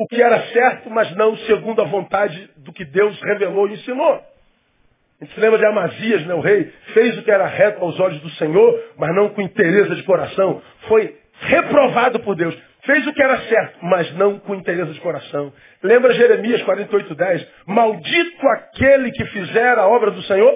[0.00, 4.14] o que era certo, mas não segundo a vontade do que Deus revelou e ensinou.
[4.14, 8.00] A gente se lembra de Amazias, né, o rei, fez o que era reto aos
[8.00, 10.62] olhos do Senhor, mas não com interesse de coração.
[10.88, 12.56] Foi reprovado por Deus.
[12.84, 15.52] Fez o que era certo, mas não com interesse de coração.
[15.82, 17.48] Lembra Jeremias 48, 10?
[17.66, 20.54] Maldito aquele que fizer a obra do Senhor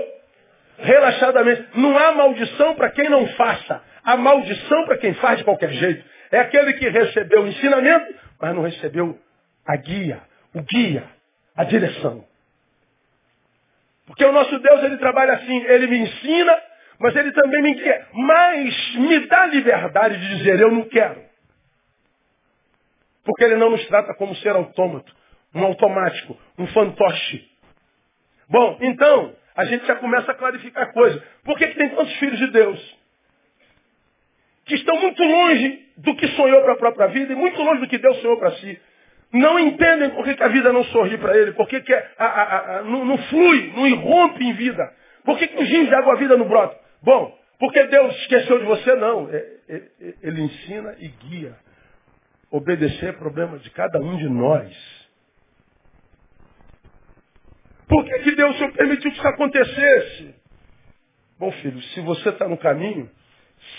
[0.79, 1.67] relaxadamente.
[1.75, 3.83] Não há maldição para quem não faça.
[4.03, 6.03] Há maldição para quem faz de qualquer jeito.
[6.33, 9.19] É aquele que recebeu o ensinamento, mas não recebeu
[9.67, 10.23] a guia,
[10.55, 11.05] o guia,
[11.57, 12.25] a direção.
[14.07, 16.63] Porque o nosso Deus, ele trabalha assim, ele me ensina,
[16.99, 18.07] mas ele também me guia.
[18.13, 21.23] Mas me dá liberdade de dizer, eu não quero.
[23.25, 25.15] Porque ele não nos trata como ser autômato,
[25.55, 27.51] um automático, um fantoche.
[28.49, 31.23] Bom, então, a gente já começa a clarificar a coisa.
[31.43, 32.99] Por que, que tem tantos filhos de Deus?
[34.67, 37.89] Que estão muito longe do que sonhou para a própria vida e muito longe do
[37.89, 38.81] que Deus sonhou para si.
[39.35, 42.05] Não entendem por que, que a vida não sorri para ele, por que, que a,
[42.17, 44.89] a, a, não, não, flui, não irrompe em vida.
[45.25, 46.79] Por que, que os rios de água vida não brotam?
[47.03, 48.95] Bom, porque Deus esqueceu de você?
[48.95, 49.29] Não.
[49.29, 49.37] É,
[49.69, 51.57] é, é, ele ensina e guia.
[52.49, 54.73] Obedecer é problema de cada um de nós.
[57.89, 60.35] Por que, que Deus permitiu que isso acontecesse?
[61.41, 63.11] Bom, filho, se você está no caminho,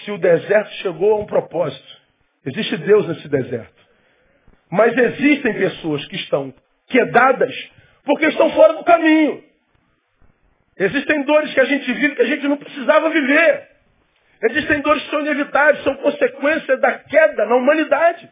[0.03, 2.01] se o deserto chegou a um propósito,
[2.45, 3.84] existe Deus nesse deserto.
[4.75, 6.53] Mas existem pessoas que estão
[6.87, 7.55] quedadas
[8.03, 9.41] porque estão fora do caminho.
[10.77, 13.69] Existem dores que a gente vive que a gente não precisava viver.
[14.43, 18.29] Existem dores que são inevitáveis, são consequência da queda na humanidade.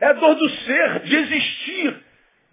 [0.00, 1.96] É a dor do ser, de existir,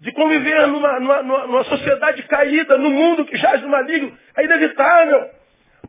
[0.00, 4.16] de conviver numa, numa, numa sociedade caída, no mundo que jaz no maligno.
[4.36, 5.28] É inevitável.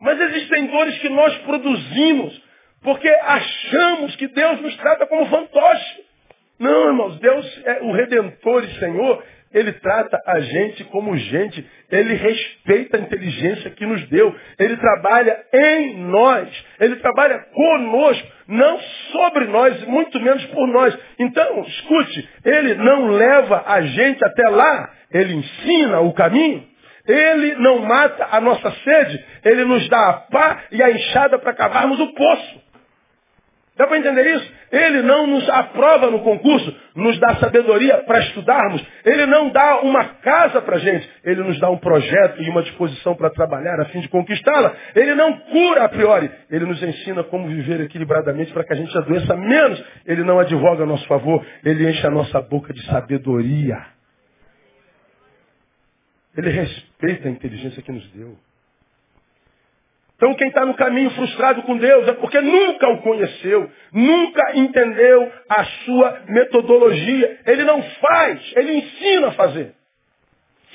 [0.00, 2.49] Mas existem dores que nós produzimos
[2.82, 6.04] porque achamos que Deus nos trata como fantoche.
[6.58, 9.22] Não, irmãos, Deus é o Redentor e Senhor.
[9.52, 11.68] Ele trata a gente como gente.
[11.90, 14.34] Ele respeita a inteligência que nos deu.
[14.58, 16.48] Ele trabalha em nós.
[16.78, 18.78] Ele trabalha conosco, não
[19.10, 20.96] sobre nós, muito menos por nós.
[21.18, 24.90] Então, escute, ele não leva a gente até lá.
[25.12, 26.64] Ele ensina o caminho.
[27.08, 29.24] Ele não mata a nossa sede.
[29.44, 32.69] Ele nos dá a pá e a enxada para cavarmos o poço.
[33.80, 34.52] Dá para entender isso?
[34.70, 38.86] Ele não nos aprova no concurso, nos dá sabedoria para estudarmos.
[39.06, 41.10] Ele não dá uma casa para a gente.
[41.24, 44.74] Ele nos dá um projeto e uma disposição para trabalhar a fim de conquistá-la.
[44.94, 46.30] Ele não cura a priori.
[46.50, 49.82] Ele nos ensina como viver equilibradamente para que a gente adoeça menos.
[50.04, 51.42] Ele não advoga a nosso favor.
[51.64, 53.78] Ele enche a nossa boca de sabedoria.
[56.36, 58.36] Ele respeita a inteligência que nos deu.
[60.20, 65.32] Então quem está no caminho frustrado com Deus é porque nunca o conheceu, nunca entendeu
[65.48, 67.40] a sua metodologia.
[67.46, 69.74] Ele não faz, ele ensina a fazer.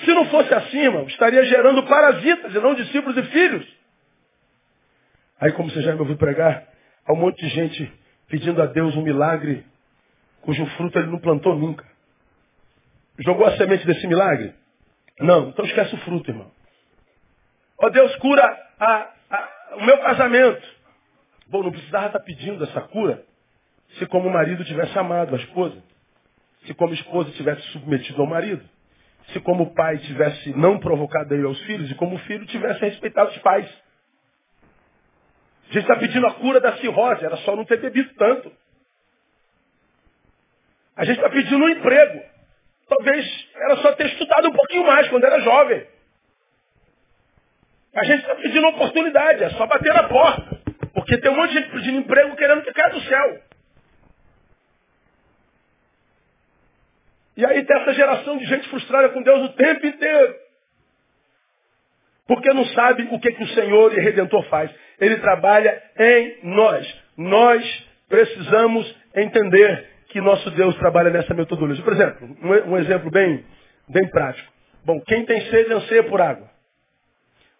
[0.03, 3.67] Se não fosse assim, irmão, estaria gerando parasitas e não discípulos e filhos.
[5.39, 6.67] Aí, como você já me ouviu pregar,
[7.05, 7.93] há um monte de gente
[8.27, 9.63] pedindo a Deus um milagre
[10.41, 11.85] cujo fruto ele não plantou nunca.
[13.19, 14.55] Jogou a semente desse milagre?
[15.19, 16.49] Não, então esquece o fruto, irmão.
[17.77, 18.43] Ó Deus, cura
[18.79, 19.14] a,
[19.73, 20.75] o meu casamento.
[21.47, 23.23] Bom, não precisava estar pedindo essa cura
[23.97, 25.81] se como marido tivesse amado a esposa.
[26.65, 28.63] Se como esposa tivesse submetido ao marido.
[29.31, 33.37] Se como pai tivesse não provocado ele aos filhos e como filho tivesse respeitado os
[33.39, 33.67] pais.
[35.69, 38.51] A gente está pedindo a cura da cirrose, era só não ter bebido tanto.
[40.95, 42.23] A gente está pedindo um emprego.
[42.87, 45.87] Talvez era só ter estudado um pouquinho mais quando era jovem.
[47.95, 50.59] A gente está pedindo oportunidade, é só bater na porta.
[50.93, 53.39] Porque tem um monte de gente pedindo emprego querendo que caia do céu.
[57.37, 60.35] E aí tem essa geração de gente frustrada com Deus o tempo inteiro.
[62.27, 64.71] Porque não sabe o que, que o Senhor e Redentor faz.
[64.99, 67.01] Ele trabalha em nós.
[67.17, 71.83] Nós precisamos entender que nosso Deus trabalha nessa metodologia.
[71.83, 73.45] Por exemplo, um, exemplo bem,
[73.87, 74.51] bem prático.
[74.83, 76.54] Bom, quem tem sede anseia por água.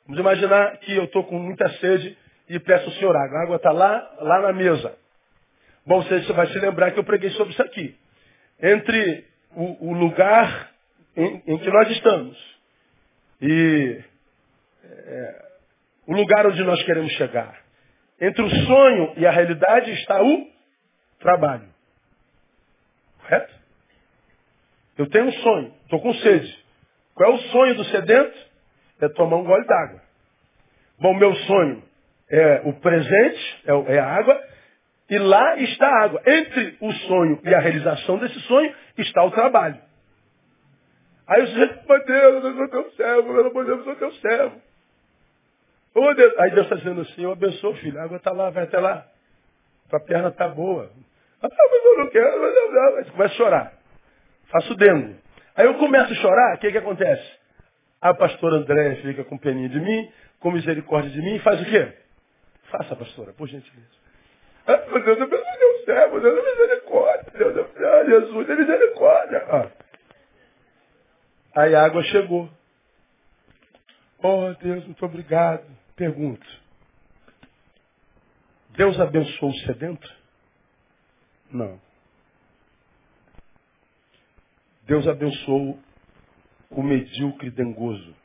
[0.06, 2.16] Vamos imaginar que eu estou com muita sede
[2.48, 3.40] e peço ao Senhor água.
[3.40, 4.96] A água está lá, lá na mesa.
[5.86, 7.98] Bom, você vai se lembrar que eu preguei sobre isso aqui.
[8.62, 10.72] Entre o, o lugar
[11.16, 12.60] em, em, que nós estamos
[13.42, 14.04] e
[14.84, 15.46] é,
[16.08, 17.60] o lugar onde nós queremos chegar.
[18.22, 20.48] Entre o sonho e a realidade está o
[21.20, 21.68] trabalho.
[23.22, 23.54] Correto?
[24.98, 26.66] Eu tenho um sonho, estou com sede.
[27.16, 28.55] Qual é o sonho do sedento?
[29.06, 30.02] É tomar um gole d'água.
[31.00, 31.84] Bom, meu sonho
[32.30, 34.42] é o presente, é, é a água,
[35.10, 36.22] e lá está a água.
[36.26, 39.78] Entre o sonho e a realização desse sonho está o trabalho.
[41.28, 44.62] Aí o sujeito, meu Deus, eu sou teu servo, meu Deus, eu sou teu servo.
[45.96, 46.34] Oh, Deus.
[46.40, 49.06] Aí Deus está dizendo assim, eu abençoo, filho, a água está lá, vai até lá.
[49.90, 50.90] Tua perna está boa.
[51.42, 52.98] Ah, mas eu não quero, mas eu não.
[52.98, 53.74] Aí começa a chorar.
[54.48, 55.16] Faço dengo.
[55.56, 57.45] Aí eu começo a chorar, o que, que acontece?
[58.02, 61.66] A pastora André fica com peninha de mim, com misericórdia de mim, e faz o
[61.66, 61.94] quê?
[62.72, 63.88] Faça, pastora, por gentileza.
[64.68, 68.56] Ah, meu Deus, eu penso Deus servo, Deus é misericórdia, Deus é ah, Jesus é
[68.56, 69.46] misericórdia.
[69.50, 69.86] Ah.
[71.56, 72.50] Aí a água chegou.
[74.22, 75.66] Oh Deus, muito obrigado.
[75.96, 76.46] Pergunto.
[78.72, 80.14] Deus abençoou o sedento?
[81.52, 81.80] Não.
[84.84, 85.80] Deus abençoou
[86.70, 88.16] o medíocre dengoso.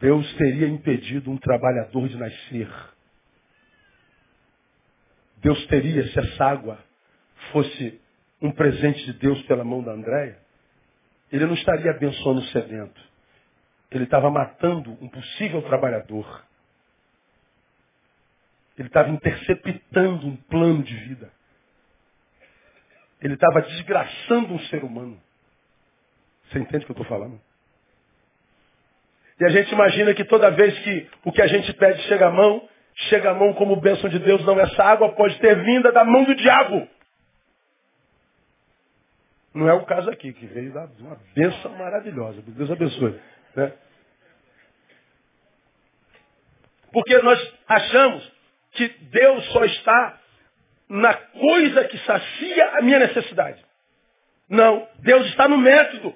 [0.00, 2.70] Deus teria impedido um trabalhador de nascer.
[5.36, 6.78] Deus teria, se essa água
[7.52, 8.00] fosse
[8.40, 10.38] um presente de Deus pela mão da Andréia,
[11.30, 13.00] ele não estaria abençoando o sedento.
[13.90, 16.44] Ele estava matando um possível trabalhador.
[18.78, 21.30] Ele estava interceptando um plano de vida.
[23.20, 25.20] Ele estava desgraçando um ser humano.
[26.50, 27.40] Você entende o que eu estou falando?
[29.38, 32.30] E a gente imagina que toda vez que o que a gente pede chega à
[32.30, 32.68] mão,
[33.08, 36.24] chega à mão como bênção de Deus, não essa água pode ter vinda da mão
[36.24, 36.86] do diabo.
[39.54, 42.42] Não é o caso aqui, que veio da uma bênção maravilhosa.
[42.42, 43.20] Deus abençoe.
[43.56, 43.72] Né?
[46.92, 48.32] Porque nós achamos
[48.72, 50.20] que Deus só está
[50.88, 53.64] na coisa que sacia a minha necessidade.
[54.48, 56.14] Não, Deus está no método.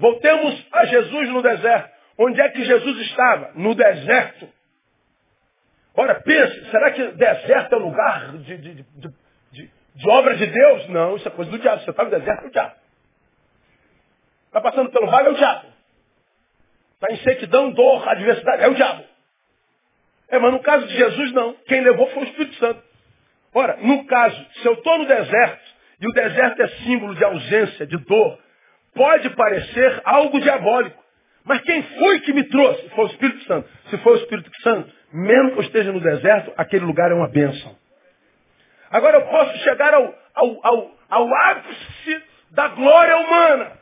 [0.00, 1.90] Voltemos a Jesus no deserto.
[2.18, 3.52] Onde é que Jesus estava?
[3.54, 4.48] No deserto.
[5.94, 8.84] Ora, pense, será que deserto é lugar de, de, de,
[9.52, 10.88] de, de obra de Deus?
[10.88, 11.82] Não, isso é coisa do diabo.
[11.82, 12.74] Você está no deserto, é o diabo.
[14.46, 15.66] Está passando pelo vale, é o diabo.
[16.94, 19.04] Está em sequidão, dor, adversidade, é o diabo.
[20.30, 21.54] É, mas no caso de Jesus, não.
[21.66, 22.82] Quem levou foi o Espírito Santo.
[23.52, 27.86] Ora, no caso, se eu estou no deserto, e o deserto é símbolo de ausência,
[27.86, 28.38] de dor,
[28.94, 31.00] pode parecer algo diabólico.
[31.44, 32.88] Mas quem foi que me trouxe?
[32.90, 33.68] Foi o Espírito Santo.
[33.88, 37.28] Se foi o Espírito Santo, mesmo que eu esteja no deserto, aquele lugar é uma
[37.28, 37.76] bênção.
[38.90, 43.72] Agora eu posso chegar ao, ao, ao, ao ápice da glória humana.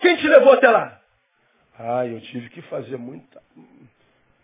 [0.00, 1.00] Quem te levou até lá?
[1.78, 3.40] Ah, eu tive que fazer muita.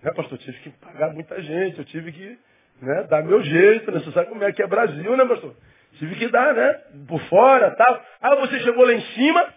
[0.02, 0.32] Né, pastor?
[0.32, 2.38] Eu tive que pagar muita gente, eu tive que
[2.80, 3.98] né, dar meu jeito, né?
[3.98, 5.54] Você sabe como é que é Brasil, né, pastor?
[5.94, 6.72] Tive que dar, né?
[7.08, 8.06] Por fora, tal.
[8.20, 9.54] Ah, você chegou lá em cima,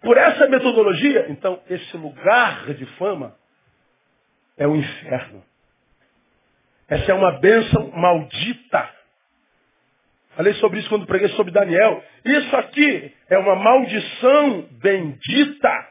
[0.00, 3.36] por essa metodologia, então esse lugar de fama
[4.56, 5.44] é o inferno.
[6.88, 8.90] Essa é uma bênção maldita.
[10.36, 12.04] Falei sobre isso quando preguei sobre Daniel.
[12.24, 15.88] Isso aqui é uma maldição bendita.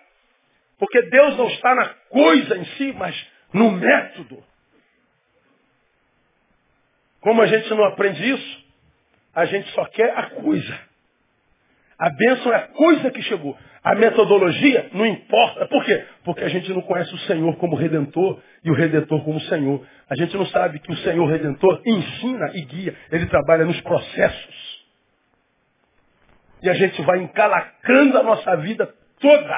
[0.77, 4.43] Porque Deus não está na coisa em si, mas no método.
[7.21, 8.64] Como a gente não aprende isso,
[9.35, 10.79] a gente só quer a coisa.
[11.99, 13.57] A bênção é a coisa que chegou.
[13.83, 15.67] A metodologia não importa.
[15.67, 16.05] Por quê?
[16.23, 19.85] Porque a gente não conhece o Senhor como Redentor e o Redentor como Senhor.
[20.09, 22.95] A gente não sabe que o Senhor Redentor ensina e guia.
[23.11, 24.85] Ele trabalha nos processos.
[26.63, 29.55] E a gente vai encalacrando a nossa vida toda.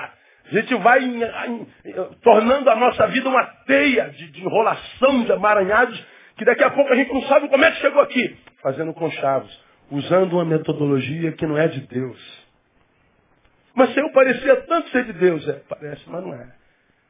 [0.49, 1.67] A gente vai em, em,
[2.21, 6.03] tornando a nossa vida uma teia de, de enrolação de amaranhados
[6.38, 8.38] que daqui a pouco a gente não sabe como é que chegou aqui.
[8.61, 12.47] fazendo conchavos, usando uma metodologia que não é de Deus.
[13.73, 15.47] Mas Senhor parecia tanto ser de Deus.
[15.47, 16.47] É, parece, mas não é.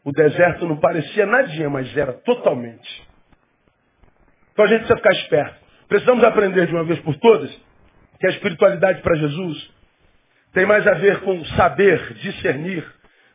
[0.03, 3.07] O deserto não parecia nadinha, mas era totalmente.
[4.53, 5.55] Então a gente precisa ficar esperto.
[5.87, 7.49] Precisamos aprender de uma vez por todas
[8.19, 9.71] que a espiritualidade para Jesus
[10.53, 12.83] tem mais a ver com saber, discernir,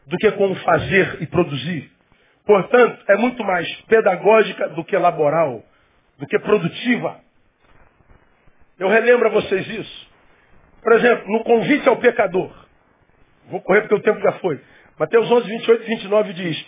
[0.07, 1.91] do que com fazer e produzir.
[2.45, 5.65] Portanto, é muito mais pedagógica do que laboral,
[6.19, 7.21] do que produtiva.
[8.79, 10.13] Eu relembro a vocês isso.
[10.83, 12.51] Por exemplo, no convite ao pecador.
[13.49, 14.61] Vou correr porque o tempo já foi.
[14.99, 16.67] Mateus 11, 28 e 29 diz,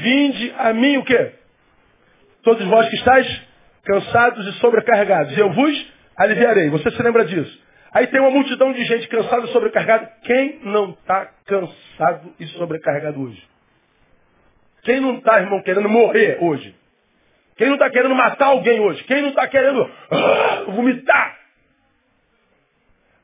[0.00, 1.32] Vinde a mim o quê?
[2.42, 3.42] Todos vós que estáis
[3.84, 5.36] cansados e sobrecarregados.
[5.36, 6.70] Eu vos aliviarei.
[6.70, 7.64] Você se lembra disso?
[7.92, 10.10] Aí tem uma multidão de gente cansada e sobrecarregada.
[10.24, 13.42] Quem não está cansado e sobrecarregado hoje?
[14.82, 16.74] Quem não está, irmão, querendo morrer hoje?
[17.56, 19.02] Quem não está querendo matar alguém hoje?
[19.04, 21.38] Quem não está querendo uh, vomitar?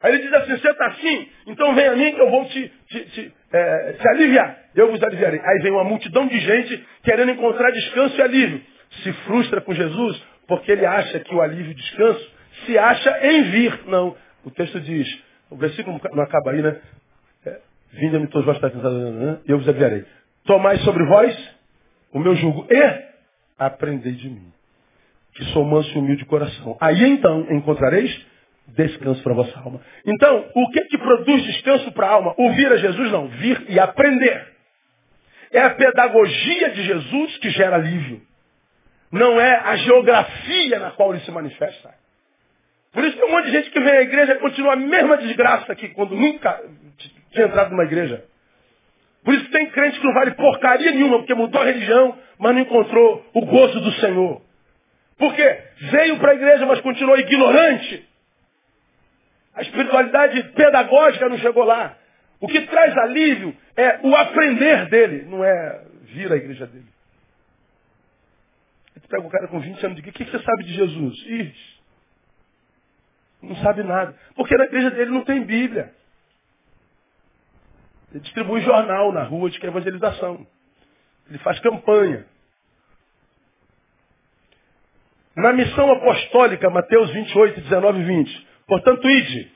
[0.03, 1.29] Aí ele diz assim, você está assim?
[1.47, 4.59] Então vem a mim que eu vou te, te, te, é, te aliviar.
[4.75, 5.41] Eu vos aliviarei.
[5.45, 8.63] Aí vem uma multidão de gente querendo encontrar descanso e alívio.
[9.03, 12.33] Se frustra com Jesus porque ele acha que o alívio e descanso
[12.65, 13.81] se acha em vir.
[13.87, 14.17] Não.
[14.45, 15.07] O texto diz,
[15.51, 16.81] o versículo não acaba aí, né?
[17.45, 17.59] É,
[17.93, 20.05] Vinda-me todos vós estáis cansados, e eu vos aliviarei.
[20.45, 21.57] Tomai sobre vós
[22.13, 23.10] o meu jugo e
[23.61, 24.53] aprendei de mim,
[25.35, 26.77] que sou manso e humilde de coração.
[26.81, 28.27] Aí então encontrareis
[28.69, 29.81] descanso para a vossa alma.
[30.07, 32.35] Então, o que que produz descanso para a alma?
[32.37, 34.49] Ouvir a Jesus não, vir e aprender.
[35.53, 38.23] É a pedagogia de Jesus que gera alívio.
[39.11, 41.93] Não é a geografia na qual ele se manifesta.
[42.93, 45.75] Por isso tem um monte de gente que vem à igreja continua a mesma desgraça
[45.75, 46.61] que quando nunca
[47.33, 48.25] tinha entrado numa igreja.
[49.25, 52.61] Por isso tem crente que não vale porcaria nenhuma, porque mudou a religião, mas não
[52.63, 54.43] encontrou o gozo do Senhor.
[55.19, 55.63] Por quê?
[55.91, 58.09] Veio para a igreja, mas continuou ignorante.
[59.55, 61.97] A espiritualidade pedagógica não chegou lá.
[62.41, 66.87] O que traz alívio é o aprender dele, não é vir à igreja dele.
[69.03, 71.19] Tu pega um cara com 20 anos e diz, o que você sabe de Jesus?
[71.27, 71.55] Ih,
[73.43, 74.15] não sabe nada.
[74.35, 75.93] Porque na igreja dele não tem Bíblia.
[78.11, 80.47] Ele distribui jornal na rua de é evangelização.
[81.29, 82.27] Ele faz campanha.
[85.37, 88.49] Na missão apostólica, Mateus 28, 19 e 20.
[88.67, 89.53] Portanto, ide,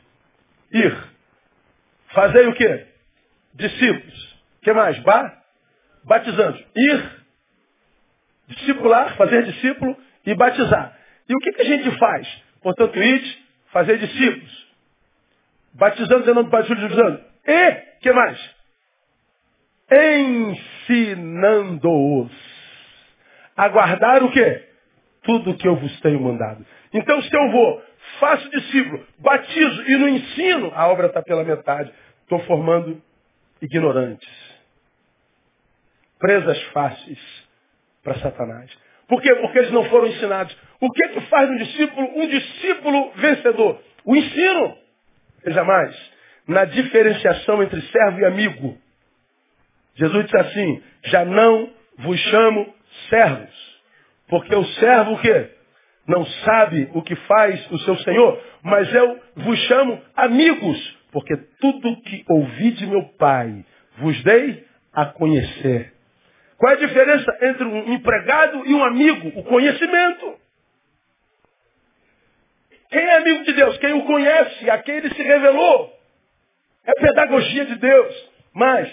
[0.72, 1.08] ir.
[2.08, 2.86] Fazei o quê?
[3.54, 4.38] Discípulos.
[4.62, 4.98] Que mais?
[5.00, 5.42] Ba?
[6.04, 6.64] Batizando.
[6.76, 7.24] Ir,
[8.48, 10.96] discipular, fazer discípulo e batizar.
[11.28, 12.42] E o que, que a gente faz?
[12.62, 14.64] Portanto, ide, fazer discípulos.
[15.72, 18.38] Batizando em nome do Pai, do Filho e que mais?
[19.90, 22.32] Ensinando-os
[23.56, 24.68] a guardar o quê?
[25.22, 26.66] Tudo o que eu vos tenho mandado.
[26.92, 27.82] Então, se eu vou,
[28.20, 31.90] faço discípulo, batizo e no ensino, a obra está pela metade.
[32.22, 33.00] Estou formando
[33.60, 34.28] ignorantes.
[36.18, 37.18] Presas fáceis
[38.02, 38.70] para Satanás.
[39.08, 39.34] Por quê?
[39.34, 40.56] Porque eles não foram ensinados.
[40.80, 43.80] O que, que faz um discípulo um discípulo vencedor?
[44.04, 44.78] O ensino.
[45.44, 46.13] Veja mais.
[46.46, 48.78] Na diferenciação entre servo e amigo.
[49.94, 52.74] Jesus disse assim, já não vos chamo
[53.08, 53.74] servos.
[54.28, 55.50] Porque o servo o quê?
[56.06, 62.02] Não sabe o que faz o seu Senhor, mas eu vos chamo amigos, porque tudo
[62.02, 63.64] que ouvi de meu Pai
[63.98, 65.92] vos dei a conhecer.
[66.58, 69.28] Qual é a diferença entre um empregado e um amigo?
[69.38, 70.34] O conhecimento.
[72.90, 73.76] Quem é amigo de Deus?
[73.78, 75.92] Quem o conhece, a quem ele se revelou.
[76.86, 78.30] É pedagogia de Deus.
[78.54, 78.90] Mas,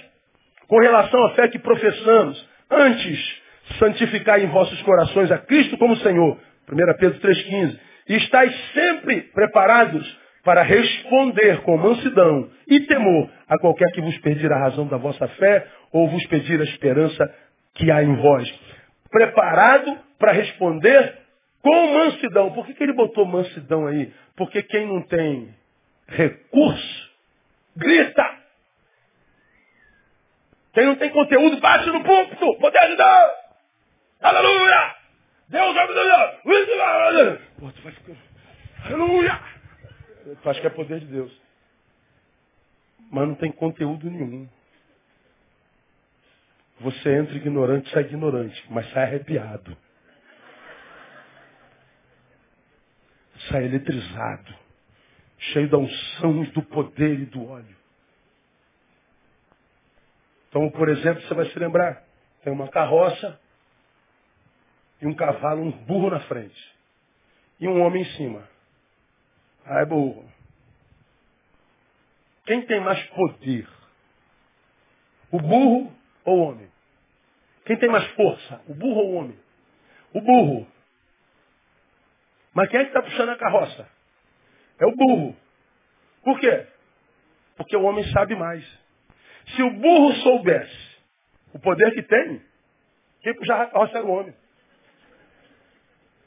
[0.67, 3.41] com relação à fé que professamos, antes
[3.79, 6.37] santificar em vossos corações a Cristo como Senhor.
[6.71, 7.79] 1 Pedro 3,15.
[8.09, 14.51] E estáis sempre preparados para responder com mansidão e temor a qualquer que vos pedir
[14.51, 17.33] a razão da vossa fé ou vos pedir a esperança
[17.75, 18.51] que há em vós.
[19.09, 21.17] Preparado para responder
[21.61, 22.51] com mansidão.
[22.53, 24.11] Por que, que ele botou mansidão aí?
[24.35, 25.49] Porque quem não tem
[26.07, 27.10] recurso,
[27.75, 28.41] grita.
[30.73, 32.57] Quem não tem conteúdo, bate no púlpito.
[32.57, 33.31] Poder de Deus.
[34.21, 34.95] Aleluia.
[35.49, 37.41] Deus é Deus.
[37.59, 38.13] Pô, tu ficar...
[38.85, 39.39] Aleluia.
[40.41, 41.41] Tu acha que é poder de Deus.
[43.11, 44.47] Mas não tem conteúdo nenhum.
[46.79, 49.77] Você entra ignorante, sai ignorante, mas sai arrepiado.
[53.49, 54.55] Sai eletrizado,
[55.41, 57.75] cheio da unção, do poder e do óleo.
[60.49, 62.03] Então, por exemplo, você vai se lembrar,
[62.43, 63.39] tem uma carroça
[65.01, 66.75] e um cavalo, um burro na frente.
[67.59, 68.47] E um homem em cima.
[69.65, 70.29] Ah, é burro.
[72.45, 73.67] Quem tem mais poder?
[75.31, 76.69] O burro ou o homem?
[77.65, 78.61] Quem tem mais força?
[78.67, 79.39] O burro ou o homem?
[80.13, 80.67] O burro.
[82.53, 83.87] Mas quem é que está puxando a carroça?
[84.81, 85.35] É o burro.
[86.23, 86.65] Por quê?
[87.55, 88.65] Porque o homem sabe mais.
[89.55, 90.91] Se o burro soubesse
[91.53, 92.41] o poder que tem,
[93.21, 94.33] quem puxava a carroça era o homem.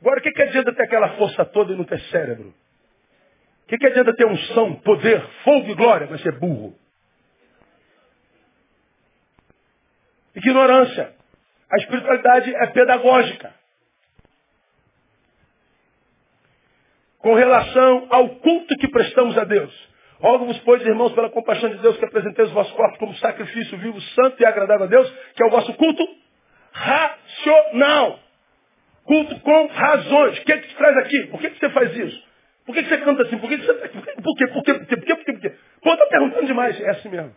[0.00, 2.54] Agora, o que, que adianta ter aquela força toda e não ter cérebro?
[3.64, 6.78] O que, que adianta ter unção, poder, fogo e glória, mas ser burro?
[10.36, 11.14] Ignorância.
[11.70, 13.54] A espiritualidade é pedagógica.
[17.24, 19.72] Com relação ao culto que prestamos a Deus.
[20.20, 23.98] Rogo-vos, pois, irmãos, pela compaixão de Deus, que apresentei os vossos corpos como sacrifício vivo,
[23.98, 26.06] santo e agradável a Deus, que é o vosso culto
[26.70, 28.18] racional.
[29.04, 30.38] Culto com razões.
[30.38, 31.26] O que, é que te traz aqui?
[31.28, 32.22] Por que, que você faz isso?
[32.66, 33.38] Por que, que você canta assim?
[33.38, 33.72] Por que, que você?
[33.74, 34.12] Por quê?
[34.22, 34.46] Por quê?
[34.46, 34.74] Por quê?
[34.74, 34.96] Por quê?
[34.96, 35.32] Por quê?
[35.32, 35.52] Por quê?
[35.82, 36.78] Pô, está perguntando demais.
[36.78, 37.34] É assim mesmo.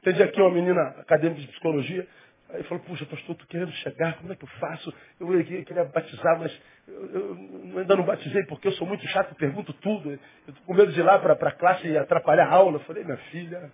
[0.00, 2.08] Entendi aqui uma menina acadêmica de psicologia.
[2.52, 4.92] Aí falou, puxa, pastor, estou querendo chegar, como é que eu faço?
[5.18, 7.36] Eu queria batizar, mas eu,
[7.72, 10.10] eu ainda não batizei porque eu sou muito chato, pergunto tudo.
[10.10, 12.76] Eu estou com medo de ir lá para a classe e atrapalhar a aula.
[12.76, 13.70] Eu falei, minha filha,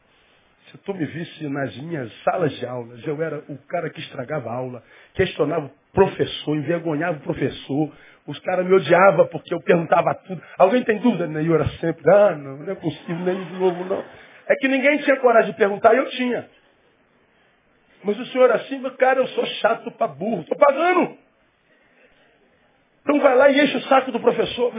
[0.70, 4.50] se tu me visse nas minhas salas de aulas, eu era o cara que estragava
[4.50, 4.82] a aula,
[5.14, 7.92] questionava o professor, envergonhava o professor.
[8.26, 10.42] Os caras me odiavam porque eu perguntava tudo.
[10.58, 11.26] Alguém tem dúvida?
[11.40, 14.04] E eu era sempre, ah, não, não é possível, nem de novo, não.
[14.48, 16.48] É que ninguém tinha coragem de perguntar e eu tinha.
[18.04, 21.16] Mas o senhor assim, cara, eu sou chato para burro, estou pagando.
[23.02, 24.72] Então vai lá e enche o saco do professor.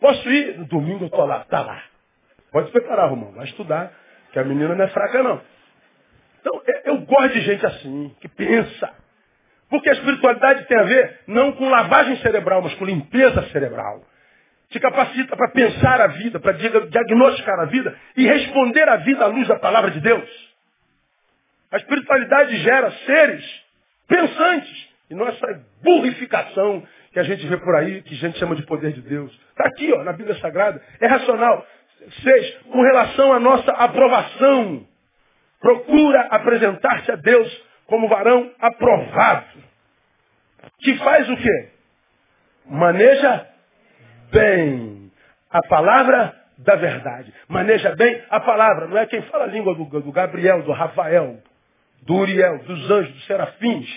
[0.00, 0.58] Posso ir?
[0.58, 1.82] No domingo eu estou lá, tá lá.
[2.52, 3.92] Pode se preparar, Romão, vai estudar,
[4.32, 5.40] que a menina não é fraca não.
[6.40, 8.90] Então, eu gosto de gente assim, que pensa.
[9.70, 14.04] Porque a espiritualidade tem a ver não com lavagem cerebral, mas com limpeza cerebral.
[14.68, 19.28] Te capacita para pensar a vida, para diagnosticar a vida e responder à vida à
[19.28, 20.51] luz da palavra de Deus.
[21.72, 23.64] A espiritualidade gera seres
[24.06, 24.92] pensantes.
[25.10, 28.62] E não essa burrificação que a gente vê por aí, que a gente chama de
[28.62, 29.32] poder de Deus.
[29.50, 30.80] Está aqui, ó, na Bíblia Sagrada.
[31.00, 31.66] É racional.
[32.22, 34.86] Seis, com relação à nossa aprovação.
[35.60, 39.62] Procura apresentar-se a Deus como varão aprovado.
[40.80, 41.68] Que faz o quê?
[42.66, 43.46] Maneja
[44.30, 45.10] bem
[45.50, 47.32] a palavra da verdade.
[47.48, 48.88] Maneja bem a palavra.
[48.88, 51.38] Não é quem fala a língua do, do Gabriel, do Rafael,
[52.02, 53.88] do Uriel, dos anjos, dos serafins.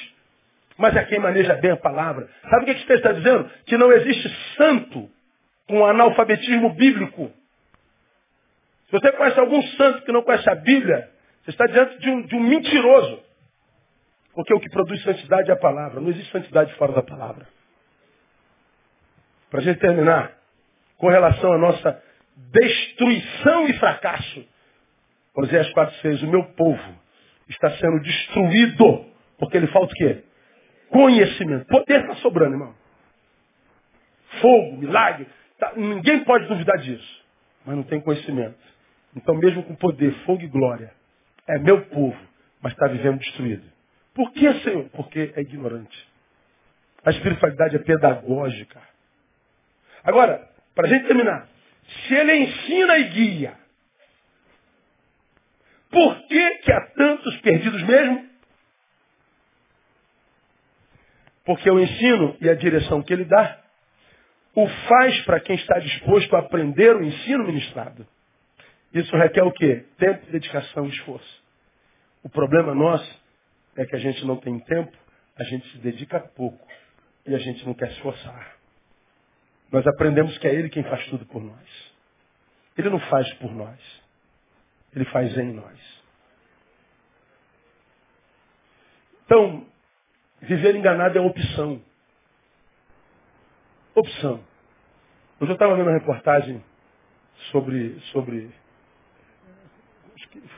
[0.77, 2.29] Mas é quem maneja bem a palavra.
[2.49, 3.49] Sabe o que esse texto está dizendo?
[3.65, 5.09] Que não existe santo
[5.67, 7.31] com analfabetismo bíblico.
[8.85, 11.09] Se você conhece algum santo que não conhece a Bíblia,
[11.43, 13.23] você está diante de um, de um mentiroso.
[14.33, 16.01] Porque o que produz santidade é a palavra.
[16.01, 17.47] Não existe santidade fora da palavra.
[19.49, 20.33] Para a gente terminar,
[20.97, 22.03] com relação à nossa
[22.35, 24.45] destruição e fracasso.
[25.33, 27.04] Oséias 4,6, o meu povo
[27.49, 29.05] está sendo destruído.
[29.37, 30.23] Porque ele falta o quê?
[30.89, 31.65] Conhecimento.
[31.67, 32.75] Poder está sobrando, irmão.
[34.41, 35.27] Fogo, milagre.
[35.57, 37.25] Tá, ninguém pode duvidar disso.
[37.65, 38.57] Mas não tem conhecimento.
[39.15, 40.91] Então, mesmo com poder, fogo e glória,
[41.47, 42.17] é meu povo,
[42.61, 43.63] mas está vivendo destruído.
[44.13, 44.89] Por que, Senhor?
[44.89, 46.07] Porque é ignorante.
[47.03, 48.81] A espiritualidade é pedagógica.
[50.03, 51.47] Agora, para a gente terminar,
[51.87, 53.53] se ele ensina e guia,
[55.95, 58.29] por que, que há tantos perdidos mesmo?
[61.45, 63.61] Porque o ensino e a direção que ele dá
[64.53, 68.05] o faz para quem está disposto a aprender o ensino ministrado.
[68.93, 69.85] Isso requer o quê?
[69.97, 71.43] Tempo, dedicação e esforço.
[72.23, 73.23] O problema nosso
[73.77, 74.91] é que a gente não tem tempo,
[75.37, 76.67] a gente se dedica pouco
[77.25, 78.57] e a gente não quer se esforçar.
[79.71, 81.93] Nós aprendemos que é Ele quem faz tudo por nós.
[82.77, 84.04] Ele não faz por nós.
[84.95, 86.03] Ele faz em nós.
[89.25, 89.67] Então,
[90.41, 91.81] viver enganado é opção.
[93.93, 94.43] Opção.
[95.39, 96.63] Hoje eu estava vendo uma reportagem
[97.51, 98.53] sobre, sobre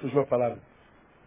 [0.01, 0.59] fugiu a palavra,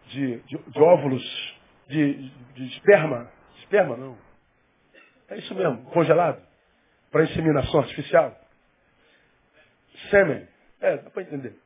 [0.09, 1.59] de, de, de óvulos,
[1.89, 3.31] de, de esperma.
[3.59, 4.17] Esperma não.
[5.29, 6.41] É isso mesmo, congelado.
[7.11, 8.39] Para inseminação artificial.
[10.11, 10.47] Sêmen.
[10.81, 11.57] É, dá para entender.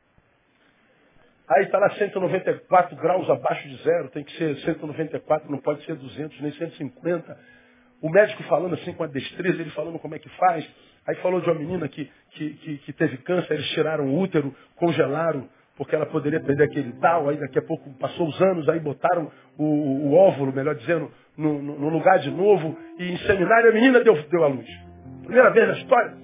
[1.49, 5.95] Aí está lá 194 graus abaixo de zero, tem que ser 194, não pode ser
[5.95, 7.39] 200, nem 150.
[8.01, 10.67] O médico falando assim com a destreza, ele falando como é que faz.
[11.07, 14.55] Aí falou de uma menina que, que, que, que teve câncer, eles tiraram o útero,
[14.77, 17.29] congelaram, porque ela poderia perder aquele tal.
[17.29, 21.61] Aí daqui a pouco passou os anos, aí botaram o, o, óvulo, melhor dizendo, no,
[21.61, 24.69] no, no, lugar de novo, e inseminaram a menina deu, deu a luz.
[25.25, 26.15] Primeira vez na história.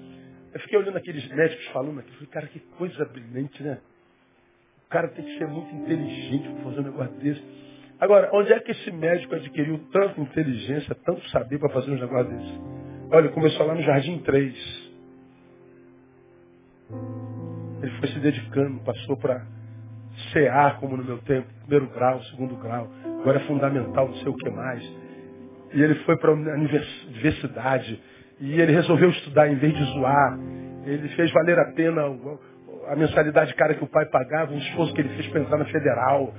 [0.51, 3.77] Eu fiquei olhando aqueles médicos falando aqui, falei, cara, que coisa brilhante, né?
[4.91, 7.41] Cara tem que ser muito inteligente para fazer um negócio desse.
[7.99, 12.29] Agora, onde é que esse médico adquiriu tanta inteligência, tanto saber para fazer um negócio
[12.29, 12.61] desse?
[13.09, 14.91] Olha, começou lá no Jardim 3.
[17.81, 19.45] Ele foi se dedicando, passou para
[20.33, 22.87] CA, como no meu tempo, primeiro grau, segundo grau,
[23.21, 24.83] agora é fundamental, não sei o que mais.
[25.73, 28.01] E ele foi para a universidade,
[28.41, 30.37] e ele resolveu estudar em vez de zoar.
[30.85, 32.05] Ele fez valer a pena
[32.91, 35.65] a mensalidade cara que o pai pagava, o esforço que ele fez para entrar na
[35.65, 36.33] federal.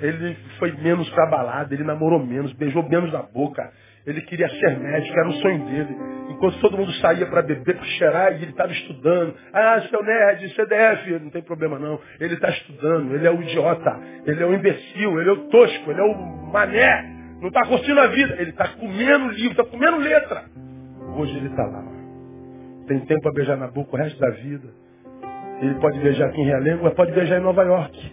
[0.00, 3.70] Ele foi menos para balada, ele namorou menos, beijou menos na boca.
[4.04, 5.96] Ele queria ser médico, era o sonho dele.
[6.28, 9.36] Enquanto todo mundo saía para beber, para cheirar, e ele estava estudando.
[9.52, 12.00] Ah, seu nerd, CDF, não tem problema não.
[12.18, 15.88] Ele está estudando, ele é o idiota, ele é o imbecil, ele é o tosco,
[15.88, 16.16] ele é o
[16.50, 17.12] mané.
[17.40, 18.34] Não está curtindo a vida.
[18.40, 20.46] Ele está comendo livro, está comendo letra.
[21.16, 21.84] Hoje ele está lá.
[22.88, 24.68] Tem tempo para beijar na boca o resto da vida.
[25.62, 28.12] Ele pode beijar aqui em Realengo, mas pode beijar em Nova York.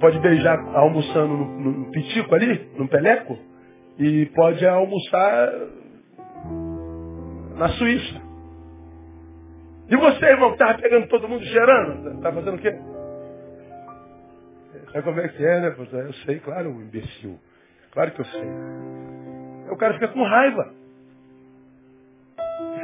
[0.00, 3.38] Pode beijar almoçando no, pitico ali, no peleco.
[3.98, 5.52] E pode almoçar
[7.56, 8.22] na Suíça.
[9.90, 12.16] E você, irmão, que estava pegando todo mundo cheirando?
[12.16, 12.74] Está fazendo o quê?
[14.92, 15.76] Sabe como é que é, né?
[15.92, 17.38] Eu sei, claro, o imbecil.
[17.92, 18.48] Claro que eu sei.
[19.70, 20.77] O cara fica com raiva.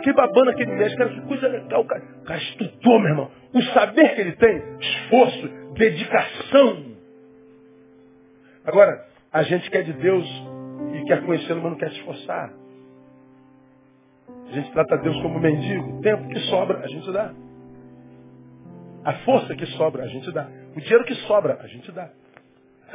[0.05, 1.82] Fiquei babando aquele médico, cara, que coisa legal.
[1.86, 3.30] Cara, cara estudou, meu irmão.
[3.55, 6.84] O saber que ele tem, esforço, dedicação.
[8.66, 9.02] Agora,
[9.32, 10.26] a gente quer de Deus
[10.92, 12.52] e quer conhecê-lo, mas não quer se esforçar.
[14.46, 15.96] A gente trata Deus como mendigo.
[15.96, 17.32] O tempo que sobra, a gente dá.
[19.07, 20.46] A força que sobra, a gente dá.
[20.76, 22.11] O dinheiro que sobra, a gente dá.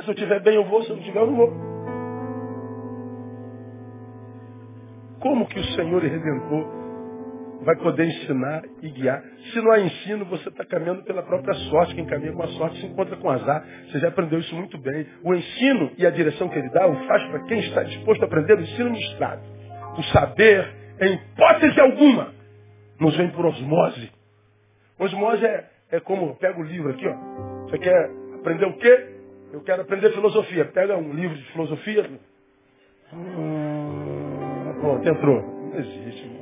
[0.04, 0.84] Se eu tiver bem, eu vou.
[0.84, 1.54] Se eu não tiver, eu não vou.
[5.20, 6.79] Como que o Senhor e Redentor
[7.64, 9.24] vai poder ensinar e guiar?
[9.52, 11.96] Se não há ensino, você está caminhando pela própria sorte.
[11.96, 13.66] Quem caminha com a sorte se encontra com azar.
[13.88, 15.06] Você já aprendeu isso muito bem.
[15.24, 18.26] O ensino e a direção que ele dá, o faz para quem está disposto a
[18.26, 19.42] aprender o ensino ministrado.
[19.98, 22.34] O saber, em hipótese alguma,
[23.00, 24.12] nos vem por osmose.
[24.98, 27.64] Osmose é, é como, pega o livro aqui, ó.
[27.64, 29.16] Você quer aprender o quê?
[29.52, 30.66] Eu quero aprender filosofia.
[30.66, 32.10] Pega um livro de filosofia.
[33.14, 35.42] Hum, pronto, entrou.
[35.42, 36.39] Não existe.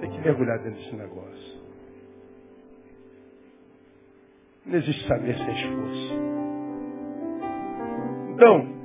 [0.00, 1.56] Tem que mergulhar dentro desse negócio.
[4.66, 6.14] Não existe saber sem esforço.
[8.34, 8.76] Então,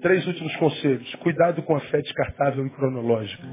[0.00, 1.14] três últimos conselhos.
[1.16, 3.46] Cuidado com a fé descartável e cronológica.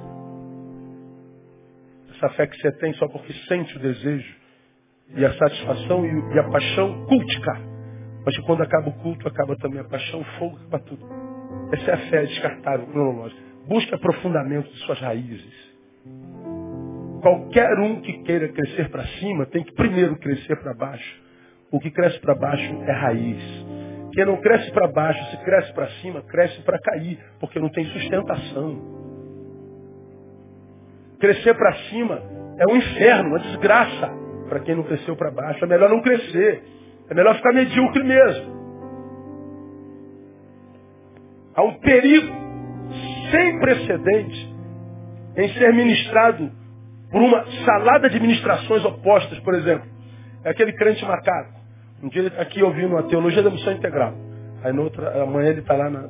[2.16, 4.36] Essa fé que você tem só porque sente o desejo
[5.16, 7.58] e a satisfação e, a paixão cultica.
[8.26, 11.06] Mas quando acaba o culto, acaba também a paixão, o fogo, acaba tudo.
[11.74, 13.42] Essa é a fé descartável, cronológica.
[13.68, 15.59] Busque aprofundamento de suas raízes.
[17.22, 21.22] Qualquer um que queira crescer para cima tem que primeiro crescer para baixo.
[21.72, 23.66] O que cresce para baixo é raiz.
[24.14, 27.86] Quem não cresce para baixo, se cresce para cima, cresce para cair, porque não tem
[27.86, 29.00] sustentação.
[31.20, 32.22] Crescer para cima
[32.58, 34.10] é um inferno, uma desgraça
[34.48, 35.64] para quem não cresceu para baixo.
[35.64, 36.64] É melhor não crescer.
[37.10, 38.60] É melhor ficar medíocre mesmo.
[41.56, 42.34] Há um perigo
[43.32, 44.56] sem precedente
[45.38, 46.59] em ser ministrado
[47.12, 49.88] por uma salada de ministrações opostas, por exemplo.
[50.44, 51.60] É aquele crente macaco.
[52.02, 54.14] Um dia ele está aqui ouvindo a teologia da missão integral.
[54.64, 56.10] Aí na outra, amanhã ele está lá na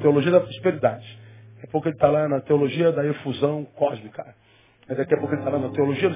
[0.00, 1.06] teologia da prosperidade.
[1.54, 4.24] Daqui a pouco ele está lá na teologia da efusão cósmica.
[4.88, 6.10] Aí daqui a pouco ele está lá na teologia.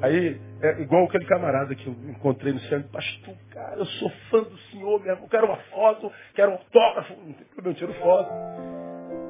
[0.00, 2.88] Aí é igual aquele camarada que eu encontrei no centro.
[2.90, 5.24] Pastor, cara, eu sou fã do senhor mesmo.
[5.24, 7.14] Eu quero uma foto, quero um autógrafo.
[7.14, 8.30] Não tem problema, eu tiro foto.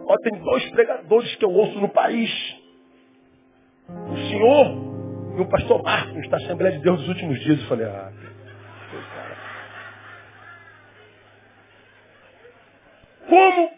[0.07, 2.62] Ó, tem dois pregadores que eu ouço no país.
[3.89, 7.61] O senhor e o pastor Marcos da Assembleia de Deus dos últimos dias.
[7.61, 8.13] Eu falei, ah,
[13.29, 13.71] Como?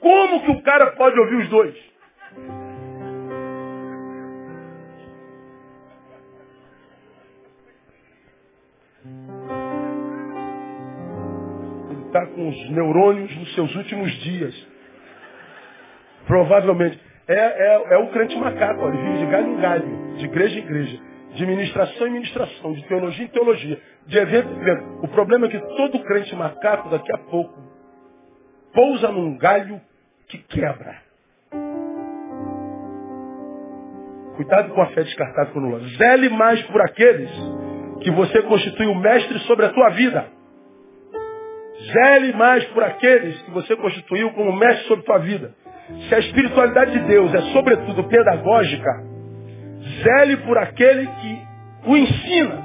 [0.00, 1.94] Como que o cara pode ouvir os dois?
[12.14, 14.54] está com os neurônios nos seus últimos dias.
[16.26, 17.13] Provavelmente.
[17.26, 20.62] É, é, é o crente macaco, ele vive de galho em galho, de igreja em
[20.62, 21.00] igreja,
[21.34, 24.84] de ministração em ministração, de teologia em teologia, de evento em evento.
[25.02, 27.58] O problema é que todo crente macaco, daqui a pouco,
[28.74, 29.80] pousa num galho
[30.28, 31.02] que quebra.
[34.36, 35.80] Cuidado com a fé descartada por nula.
[35.96, 37.30] Zele mais por aqueles
[38.02, 40.26] que você constitui o mestre sobre a tua vida.
[41.92, 45.54] Zele mais por aqueles que você constituiu como mestre sobre tua vida.
[46.08, 49.04] Se a espiritualidade de Deus é sobretudo pedagógica,
[50.02, 51.42] zele por aquele que
[51.86, 52.62] o ensina.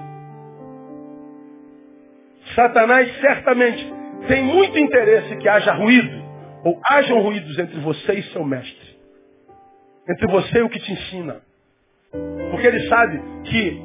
[2.55, 3.93] Satanás certamente
[4.27, 6.23] tem muito interesse que haja ruído,
[6.63, 8.97] ou hajam ruídos entre você e seu mestre.
[10.09, 11.41] Entre você e o que te ensina.
[12.51, 13.81] Porque ele sabe que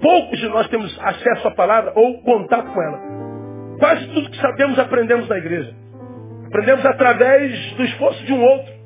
[0.00, 3.00] poucos de nós temos acesso à palavra ou contato com ela.
[3.78, 5.74] Quase tudo que sabemos aprendemos na igreja.
[6.46, 8.77] Aprendemos através do esforço de um outro.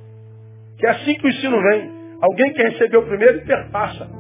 [0.82, 1.92] Que é assim que o ensino vem.
[2.20, 4.10] Alguém que recebeu primeiro perpassa.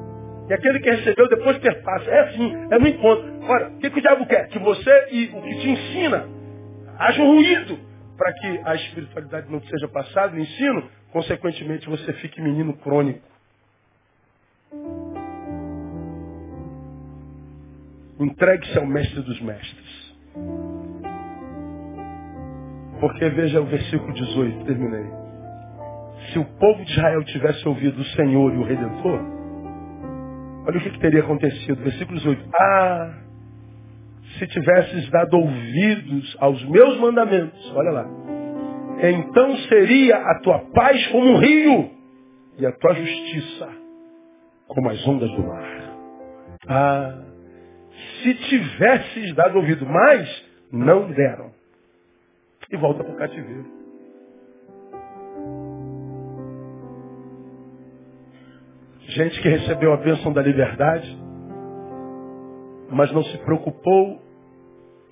[0.48, 2.08] E aquele que recebeu depois perpassa.
[2.08, 3.48] É assim, é no encontro.
[3.48, 4.46] Ora, o que, que o diabo quer?
[4.46, 6.24] Que você e o que te ensina
[7.00, 7.76] haja um ruído
[8.16, 13.28] para que a espiritualidade não seja passada, o ensino, consequentemente você fique menino crônico.
[18.20, 20.14] Entregue-se ao mestre dos mestres.
[23.00, 25.21] Porque veja o versículo 18, terminei.
[26.32, 29.20] Se o povo de Israel tivesse ouvido o Senhor e o Redentor,
[30.66, 31.82] olha o que, que teria acontecido.
[31.82, 32.48] Versículo 18.
[32.58, 33.14] Ah,
[34.38, 38.06] se tivesses dado ouvidos aos meus mandamentos, olha lá,
[39.02, 41.90] então seria a tua paz como um rio
[42.58, 43.68] e a tua justiça
[44.68, 45.96] como as ondas do mar.
[46.66, 47.18] Ah,
[48.22, 51.50] se tivesses dado ouvido, mas não deram
[52.70, 53.81] e volta para o cativeiro.
[59.14, 61.18] Gente que recebeu a bênção da liberdade,
[62.90, 64.22] mas não se preocupou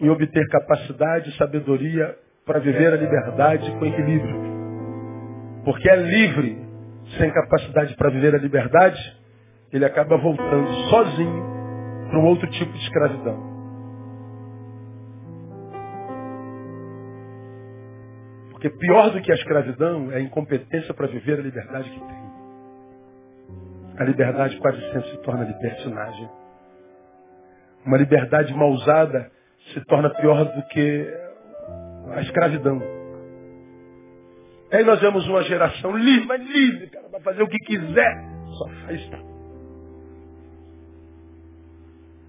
[0.00, 4.40] em obter capacidade e sabedoria para viver a liberdade com equilíbrio.
[5.64, 6.58] Porque é livre,
[7.18, 8.98] sem capacidade para viver a liberdade,
[9.70, 11.44] ele acaba voltando sozinho
[12.08, 13.50] para um outro tipo de escravidão.
[18.50, 22.19] Porque pior do que a escravidão é a incompetência para viver a liberdade que tem.
[24.00, 26.26] A liberdade quase sempre se torna libertinagem.
[27.84, 29.30] Uma liberdade mal usada
[29.74, 31.14] se torna pior do que
[32.14, 32.80] a escravidão.
[34.72, 38.24] Aí nós vemos uma geração livre, mas livre, cara, vai fazer o que quiser.
[38.56, 39.10] Só faz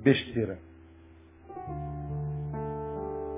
[0.03, 0.59] besteira.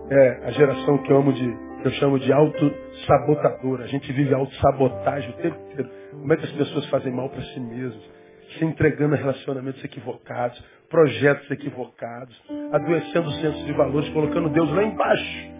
[0.09, 3.83] É a geração que eu amo de eu chamo de auto-sabotadora.
[3.83, 5.89] A gente vive auto-sabotagem o tempo inteiro.
[6.11, 8.22] Como é que as pessoas fazem mal para si mesmas?
[8.57, 12.39] Se entregando a relacionamentos equivocados, projetos equivocados,
[12.71, 15.53] adoecendo o senso de valores, colocando Deus lá embaixo.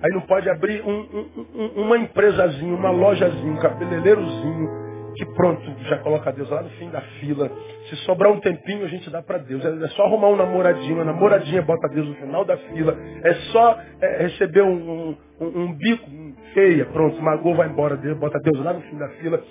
[0.00, 5.60] Aí não pode abrir um, um, um, uma empresazinha, uma lojazinha, um cabeleireirozinho, que pronto,
[5.88, 7.50] já coloca Deus lá no fim da fila.
[7.90, 9.64] Se sobrar um tempinho, a gente dá para Deus.
[9.64, 12.96] É só arrumar um namoradinho, uma namoradinha bota Deus no final da fila.
[13.24, 16.08] É só é, receber um, um, um bico
[16.54, 19.42] feia, pronto, magou, vai embora, Deus, bota Deus lá no fim da fila.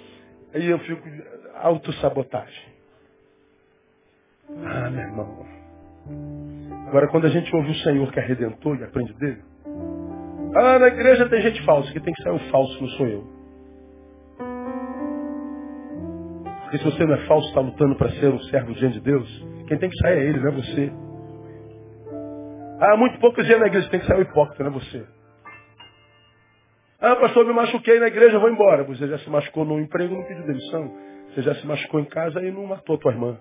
[0.53, 1.03] Aí eu fico
[1.61, 2.77] autossabotagem.
[4.65, 5.45] Ah, meu irmão.
[6.87, 9.41] Agora, quando a gente ouve o Senhor que é redentor e aprende dele,
[10.55, 13.27] ah, na igreja tem gente falsa, que tem que sair o falso, não sou eu.
[16.63, 19.47] Porque se você não é falso, está lutando para ser um servo diante de Deus,
[19.67, 20.91] quem tem que sair é ele, não é você.
[22.79, 25.05] Ah, muito hipocrisia na igreja, tem que sair o hipócrita, não é você.
[26.99, 28.83] Ah, pastor, me machuquei na igreja, vou embora.
[28.85, 30.91] Você já se machucou no emprego, não pediu demissão.
[31.37, 33.37] Você já se machucou em casa e não matou tua irmã.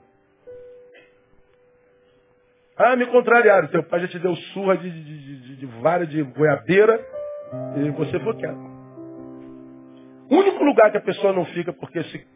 [2.76, 3.68] Ah, me contrariaram.
[3.68, 7.02] Teu pai já te deu surra de, de, de, de vara de goiabeira
[7.78, 8.58] e você foi quieto.
[10.28, 12.26] O único lugar que a pessoa não fica porque se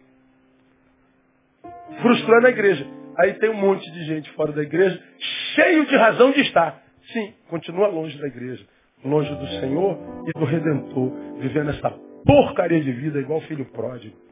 [2.00, 2.86] frustrando a igreja.
[3.18, 4.98] Aí tem um monte de gente fora da igreja,
[5.54, 6.80] cheio de razão de estar.
[7.12, 8.64] Sim, continua longe da igreja,
[9.04, 11.90] longe do Senhor e do Redentor, vivendo essa
[12.24, 14.29] porcaria de vida igual filho pródigo.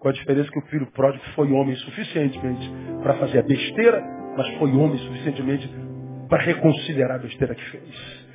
[0.00, 2.72] Com a diferença que o filho pródigo foi homem suficientemente
[3.02, 4.00] para fazer a besteira,
[4.36, 5.68] mas foi homem suficientemente
[6.28, 8.28] para reconciliar a besteira que fez.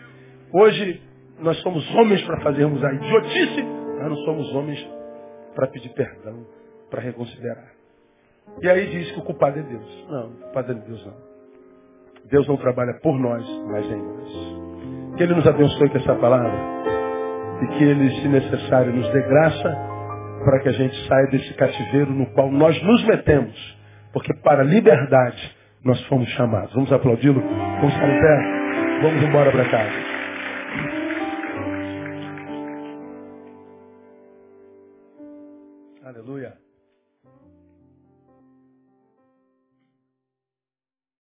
[0.52, 1.02] Hoje,
[1.40, 3.64] nós somos homens para fazermos a idiotice,
[3.98, 4.88] mas não somos homens
[5.56, 6.46] para pedir perdão,
[6.90, 7.72] para reconsiderar.
[8.62, 10.08] E aí diz que o culpado é Deus.
[10.10, 11.34] Não, o culpado é Deus não.
[12.30, 15.18] Deus não trabalha por nós, mas em nós.
[15.18, 16.52] Que Ele nos abençoe com essa palavra.
[17.62, 19.93] E que Ele, se necessário, nos dê graça
[20.44, 23.78] para que a gente saia desse cativeiro no qual nós nos metemos.
[24.12, 26.74] Porque para a liberdade nós fomos chamados.
[26.74, 27.42] Vamos aplaudi-lo?
[27.42, 29.02] Vamos ficar em pé?
[29.02, 30.14] Vamos embora para casa.
[36.06, 36.63] Aleluia.